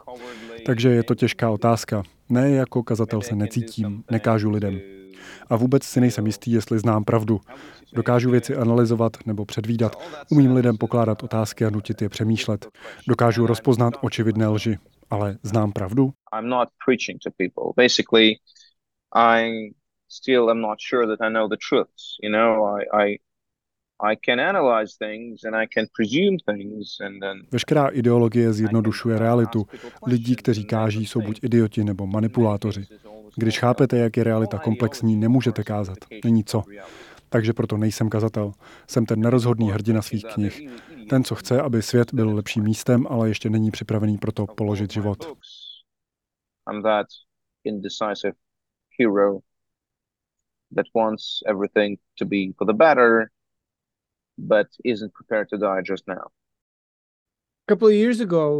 Takže 0.67 0.89
je 0.89 1.03
to 1.03 1.15
těžká 1.15 1.51
otázka. 1.51 2.03
Ne 2.29 2.51
jako 2.51 2.83
kazatel 2.83 3.21
se 3.23 3.37
necítím, 3.37 4.05
nekážu 4.11 4.51
lidem. 4.51 4.81
A 5.51 5.57
vůbec 5.57 5.85
si 5.85 6.01
nejsem 6.01 6.27
jistý, 6.27 6.53
jestli 6.53 6.79
znám 6.79 7.05
pravdu. 7.05 7.41
Dokážu 7.95 8.31
věci 8.31 8.57
analyzovat 8.57 9.17
nebo 9.27 9.45
předvídat. 9.45 9.97
Umím 10.31 10.53
lidem 10.53 10.77
pokládat 10.77 11.23
otázky 11.23 11.65
a 11.65 11.71
nutit 11.71 12.03
je 12.03 12.09
přemýšlet. 12.09 12.67
Dokážu 13.09 13.47
rozpoznat 13.47 13.95
očividné 14.01 14.49
lži. 14.49 14.79
Ale 15.13 15.39
znám 15.43 15.73
pravdu? 15.73 16.11
I'm 16.39 16.49
not 16.49 16.69
preaching 16.87 17.21
to 17.25 17.31
people. 17.31 17.73
Basically, 17.77 18.37
I 19.17 19.71
still 20.09 20.51
am 20.51 20.61
not 20.61 20.79
sure 20.81 21.07
that 21.07 21.21
I 21.21 21.31
know 21.31 21.49
the 21.49 21.57
truths. 21.69 22.17
You 22.23 22.31
know, 22.31 22.77
I, 22.77 23.05
I 23.05 23.19
I 24.13 24.17
can 24.17 24.41
analyze 24.41 24.97
things 24.99 25.45
and 25.45 25.55
I 25.55 25.67
can 25.75 25.87
presume 25.97 26.37
things 26.51 27.01
and 27.07 27.21
then... 27.21 27.47
Veškerá 27.53 27.89
ideologie 27.89 28.53
zjednodušuje 28.53 29.19
realitu. 29.19 29.67
Lidi, 30.07 30.37
kteří 30.37 30.65
káží, 30.65 31.07
jsou 31.07 31.21
buď 31.21 31.45
idioti 31.45 31.85
nebo 31.85 32.07
manipulátoři. 32.07 32.87
Když 33.37 33.59
chápete, 33.59 33.99
jak 33.99 34.17
je 34.17 34.25
realita 34.25 34.59
komplexní, 34.59 35.17
nemůžete 35.17 35.65
kázat. 35.65 35.99
Není 36.25 36.45
co. 36.45 36.63
Takže 37.29 37.53
proto 37.53 37.77
nejsem 37.77 38.09
kazatel. 38.09 38.53
Jsem 38.87 39.07
ten 39.07 39.21
nerozhodný 39.21 39.71
hrdina 39.71 40.03
svých 40.03 40.25
knih. 40.35 40.69
Ten, 41.11 41.25
co 41.25 41.35
chce, 41.35 41.63
aby 41.63 41.83
svět 41.83 42.15
byl 42.15 42.35
lepším 42.35 42.65
místem, 42.65 43.07
ale 43.11 43.29
ještě 43.29 43.51
není 43.51 43.71
připravený 43.71 44.19
pro 44.19 44.33
to 44.33 44.47
položit 44.47 44.93
život. 44.93 45.19
But 54.39 54.67
isn't 54.85 55.13
prepared 55.13 55.49
to 55.51 55.57
die 55.57 55.83
just 55.85 56.09
now. 56.09 56.33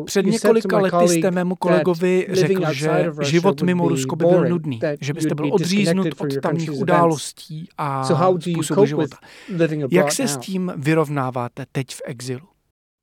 Před 0.05 0.27
několika 0.27 0.79
lety 0.79 1.09
jste 1.09 1.31
mému 1.31 1.55
kolegovi 1.55 2.27
řekl, 2.31 2.73
že 2.73 3.11
život 3.23 3.63
mimo 3.63 3.89
Rusko 3.89 4.17
by 4.17 4.25
byl 4.25 4.45
nudný, 4.45 4.81
že 5.01 5.13
byste 5.13 5.35
byl 5.35 5.55
odříznut 5.55 6.07
od 6.19 6.41
tamních 6.43 6.73
událostí 6.73 7.69
a 7.79 8.05
způsobu 8.41 8.87
života. 8.87 9.17
Jak 9.91 10.13
se 10.13 10.29
s 10.29 10.37
tím 10.37 10.73
vyrovnáváte 10.77 11.65
teď 11.73 11.87
v 11.91 12.03
exilu? 12.05 12.49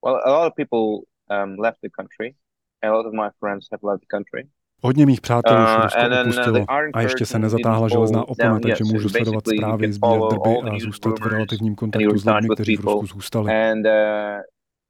Well, 0.06 0.22
a 0.26 0.32
lot 0.32 0.48
of 0.48 0.54
people 0.56 1.06
um, 1.44 1.60
left 1.60 1.78
the 1.82 1.90
country. 1.98 2.36
A 2.84 2.92
lot 2.92 3.06
of 3.06 3.14
my 3.14 3.30
friends 3.40 3.68
have 3.72 3.92
left 3.92 4.02
the 4.02 4.08
country. 4.10 4.48
Hodně 4.82 5.06
mých 5.06 5.22
přátel 5.22 5.58
už 5.62 5.70
uh, 5.70 5.82
Rusko 5.84 6.00
opustilo 6.22 6.66
a 6.94 7.02
ještě 7.02 7.26
se 7.26 7.40
nezatáhla 7.40 7.88
železná 7.88 8.28
opona, 8.28 8.60
takže 8.60 8.84
můžu 8.84 9.10
sledovat 9.10 9.44
zprávy, 9.56 9.94
sbírat 9.94 10.32
drby 10.32 10.70
a 10.72 10.80
zůstat 10.80 11.20
v 11.20 11.26
relativním 11.26 11.76
kontaktu 11.76 12.18
s 12.18 12.26
lidmi, 12.26 12.50
kteří 12.56 12.76
v 12.76 12.80
Rusku 12.80 13.06
zůstali. 13.06 13.54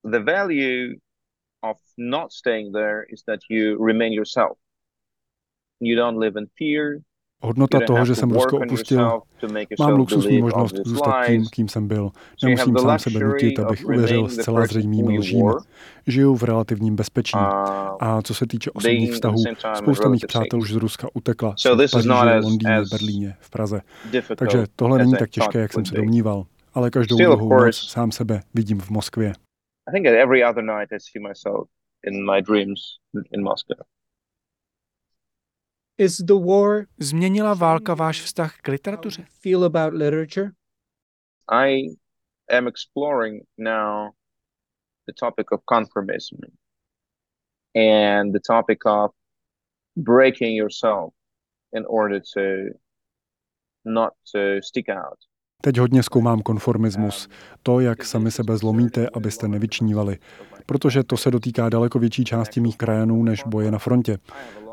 The 0.03 0.19
value 0.19 0.99
of 1.61 1.77
not 1.97 2.31
staying 2.31 2.73
there 2.73 3.05
is 3.09 3.23
that 3.23 3.39
you 3.49 3.85
remain 3.85 4.13
yourself. 4.13 4.57
You 5.81 5.95
don't 5.95 6.19
live 6.19 6.39
in 6.39 6.47
fear, 6.57 7.01
Hodnota 7.41 7.79
toho, 7.87 8.05
že 8.05 8.15
jsem 8.15 8.31
Rusko 8.31 8.57
opustil, 8.57 9.21
mám 9.79 9.93
luxusní 9.93 10.41
možnost 10.41 10.75
zůstat 10.85 11.25
tím, 11.25 11.45
kým 11.51 11.67
jsem 11.67 11.87
byl. 11.87 12.11
Nemusím 12.43 12.77
sám 12.77 12.99
sebe 12.99 13.19
nutit, 13.19 13.59
abych 13.59 13.85
uvěřil 13.85 14.27
zcela 14.29 14.65
zřejmým 14.65 15.07
lžím. 15.07 15.51
Žiju 16.07 16.35
v 16.35 16.43
relativním 16.43 16.95
bezpečí. 16.95 17.35
Uh, 17.35 17.41
A 17.99 18.21
co 18.21 18.33
se 18.33 18.47
týče 18.47 18.71
osobních 18.71 19.13
vztahů, 19.13 19.43
spousta 19.75 20.09
mých 20.09 20.25
přátel 20.27 20.59
už 20.59 20.71
z 20.71 20.75
Ruska 20.75 21.07
utekla. 21.13 21.55
v 21.65 21.91
Paříži, 21.91 22.09
Londýně, 22.43 22.81
Berlíně, 22.91 23.35
v 23.39 23.49
Praze. 23.49 23.81
Takže 24.35 24.65
tohle 24.75 24.97
není 24.97 25.13
tak 25.19 25.29
těžké, 25.29 25.59
jak 25.59 25.73
jsem 25.73 25.85
se 25.85 25.95
domníval. 25.95 26.45
Ale 26.73 26.89
každou 26.89 27.17
druhou 27.17 27.65
noc 27.65 27.75
sám 27.75 28.11
sebe 28.11 28.41
vidím 28.53 28.79
v 28.79 28.89
Moskvě. 28.89 29.33
I 29.89 29.91
think 29.91 30.05
every 30.05 30.43
other 30.43 30.61
night 30.61 30.89
I 30.93 30.99
see 30.99 31.19
myself 31.19 31.67
in 32.03 32.23
my 32.23 32.41
dreams 32.41 32.99
in 33.31 33.41
Moscow. 33.41 33.83
Is 35.97 36.17
the 36.17 36.35
war 36.35 36.85
Změnila 36.99 37.53
válka 37.53 37.93
váš 37.93 38.21
vztah 38.21 38.57
k 38.61 38.67
literatuře? 38.67 39.25
Feel 39.41 39.63
about 39.63 39.93
literature? 39.93 40.51
I 41.51 41.95
am 42.51 42.67
exploring 42.67 43.41
now 43.57 44.11
the 45.07 45.13
topic 45.19 45.51
of 45.51 45.61
conformism 45.65 46.37
and 47.75 48.33
the 48.33 48.39
topic 48.47 48.85
of 48.85 49.11
breaking 49.97 50.55
yourself 50.55 51.13
in 51.73 51.85
order 51.85 52.21
to 52.35 52.73
not 53.85 54.13
to 54.35 54.61
stick 54.61 54.89
out. 54.89 55.28
Teď 55.61 55.77
hodně 55.77 56.03
zkoumám 56.03 56.41
konformismus, 56.41 57.27
to, 57.63 57.79
jak 57.79 58.05
sami 58.05 58.31
sebe 58.31 58.57
zlomíte, 58.57 59.07
abyste 59.13 59.47
nevyčnívali, 59.47 60.17
protože 60.65 61.03
to 61.03 61.17
se 61.17 61.31
dotýká 61.31 61.69
daleko 61.69 61.99
větší 61.99 62.25
části 62.25 62.61
mých 62.61 62.77
krajanů 62.77 63.23
než 63.23 63.43
boje 63.45 63.71
na 63.71 63.77
frontě. 63.79 64.17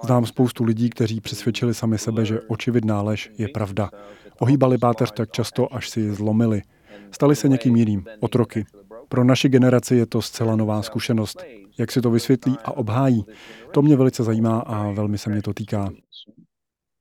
Znám 0.04 0.26
spoustu 0.26 0.64
lidí, 0.64 0.90
kteří 0.90 1.20
přesvědčili 1.20 1.74
sami 1.74 1.98
sebe, 1.98 2.24
že 2.24 2.40
očividná 2.40 3.02
lež 3.02 3.30
je 3.38 3.48
pravda. 3.48 3.90
Ohýbali 4.38 4.78
páteř 4.78 5.12
tak 5.12 5.30
často, 5.30 5.74
až 5.74 5.88
si 5.88 6.00
ji 6.00 6.12
zlomili. 6.12 6.62
Stali 7.10 7.36
se 7.36 7.48
někým 7.48 7.76
jiným, 7.76 8.04
otroky. 8.20 8.64
Pro 9.08 9.24
naši 9.24 9.48
generaci 9.48 9.96
je 9.96 10.06
to 10.06 10.22
zcela 10.22 10.56
nová 10.56 10.82
zkušenost. 10.82 11.44
Jak 11.78 11.92
si 11.92 12.00
to 12.00 12.10
vysvětlí 12.10 12.56
a 12.64 12.76
obhájí, 12.76 13.24
to 13.72 13.82
mě 13.82 13.96
velice 13.96 14.24
zajímá 14.24 14.58
a 14.58 14.90
velmi 14.90 15.18
se 15.18 15.30
mě 15.30 15.42
to 15.42 15.54
týká. 15.54 15.90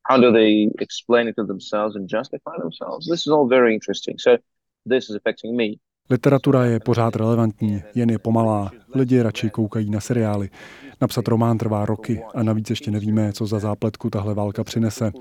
How 0.09 0.21
do 0.21 0.31
they 0.31 0.69
explain 0.79 1.27
it 1.27 1.35
to 1.35 1.45
themselves 1.45 1.95
and 1.95 2.09
justify 2.09 2.55
themselves? 2.61 3.07
This 3.11 3.21
is 3.21 3.27
all 3.27 3.47
very 3.49 3.73
interesting. 3.73 4.19
So 4.19 4.37
this 4.89 5.09
is 5.09 5.15
affecting 5.15 5.55
me. 5.57 5.67
Literatura 6.09 6.65
je 6.65 6.79
pořád 6.79 7.15
relevantní, 7.15 7.81
jen 7.95 8.09
je 8.09 8.19
pomalá. 8.19 8.71
Lidi 8.95 9.21
radši 9.21 9.49
koukají 9.49 9.89
na 9.89 9.99
seriály. 9.99 10.49
Napsat 11.01 11.27
román 11.27 11.57
trvá 11.57 11.85
roky 11.85 12.23
a 12.35 12.43
navíc 12.43 12.69
ještě 12.69 12.91
nevíme, 12.91 13.33
co 13.33 13.45
za 13.45 13.59
zápletku 13.59 14.09
tahle 14.09 14.33
válka 14.33 14.63
přinese. 14.63 15.11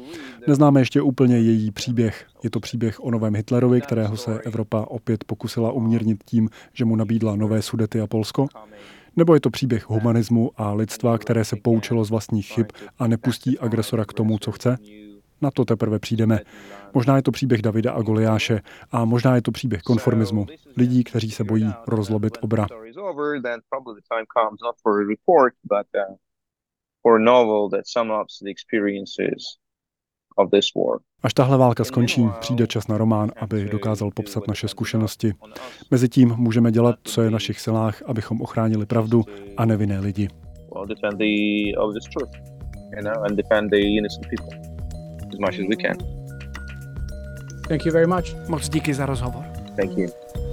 Neznáme 0.46 0.80
ještě 0.80 1.02
úplně 1.02 1.38
její 1.38 1.70
příběh. 1.70 2.26
Je 2.42 2.50
to 2.50 2.60
příběh 2.60 3.04
o 3.04 3.10
novém 3.10 3.36
Hitlerovi, 3.36 3.80
kterého 3.80 4.16
se 4.16 4.40
Evropa 4.40 4.86
opět 4.88 5.24
pokusila 5.24 5.72
umírnit 5.72 6.24
tím, 6.24 6.48
že 6.72 6.84
mu 6.84 6.96
nabídla 6.96 7.36
nové 7.36 7.62
Sudety 7.62 8.00
a 8.00 8.06
Polsko? 8.06 8.46
Nebo 9.16 9.34
je 9.34 9.40
to 9.40 9.50
příběh 9.50 9.88
humanismu 9.90 10.50
a 10.56 10.72
lidstva, 10.72 11.18
které 11.18 11.44
se 11.44 11.56
poučilo 11.56 12.04
z 12.04 12.10
vlastních 12.10 12.46
chyb 12.46 12.66
a 12.98 13.06
nepustí 13.06 13.58
agresora 13.58 14.04
k 14.04 14.12
tomu, 14.12 14.38
co 14.38 14.52
chce? 14.52 14.76
Na 15.42 15.50
to 15.50 15.64
teprve 15.64 15.98
přijdeme. 15.98 16.40
Možná 16.94 17.16
je 17.16 17.22
to 17.22 17.30
příběh 17.30 17.62
Davida 17.62 17.92
a 17.92 18.02
Goliáše 18.02 18.60
a 18.92 19.04
možná 19.04 19.34
je 19.34 19.42
to 19.42 19.52
příběh 19.52 19.82
konformismu. 19.82 20.46
Lidí, 20.76 21.04
kteří 21.04 21.30
se 21.30 21.44
bojí 21.44 21.72
rozlobit 21.86 22.38
obra. 22.40 22.66
Až 31.24 31.34
tahle 31.34 31.58
válka 31.58 31.84
skončí, 31.84 32.28
přijde 32.40 32.66
čas 32.66 32.88
na 32.88 32.98
román, 32.98 33.30
aby 33.36 33.68
dokázal 33.72 34.10
popsat 34.10 34.48
naše 34.48 34.68
zkušenosti. 34.68 35.32
Mezitím 35.90 36.34
můžeme 36.36 36.72
dělat, 36.72 36.96
co 37.04 37.22
je 37.22 37.28
v 37.28 37.32
našich 37.32 37.60
silách, 37.60 38.02
abychom 38.06 38.42
ochránili 38.42 38.86
pravdu 38.86 39.24
a 39.56 39.64
nevinné 39.64 40.00
lidi. 40.00 40.28
Well, 40.74 40.86
defend 40.86 41.18
the 41.18 41.76
obvious 41.78 42.04
truth, 42.04 42.30
you 42.96 43.02
know, 43.02 43.24
and 43.24 43.36
defend 43.36 43.70
the 43.70 43.76
innocent 43.76 44.26
people 44.30 44.58
as 45.32 45.38
much 45.38 45.60
as 45.60 45.66
we 45.68 45.76
can. 45.76 45.96
Thank 47.68 47.86
you 47.86 47.92
very 47.92 48.06
much. 48.06 48.48
Moc 48.48 48.68
díky 48.68 48.94
za 48.94 49.06
rozhovor. 49.06 49.44
Thank 49.76 49.98
you. 49.98 50.43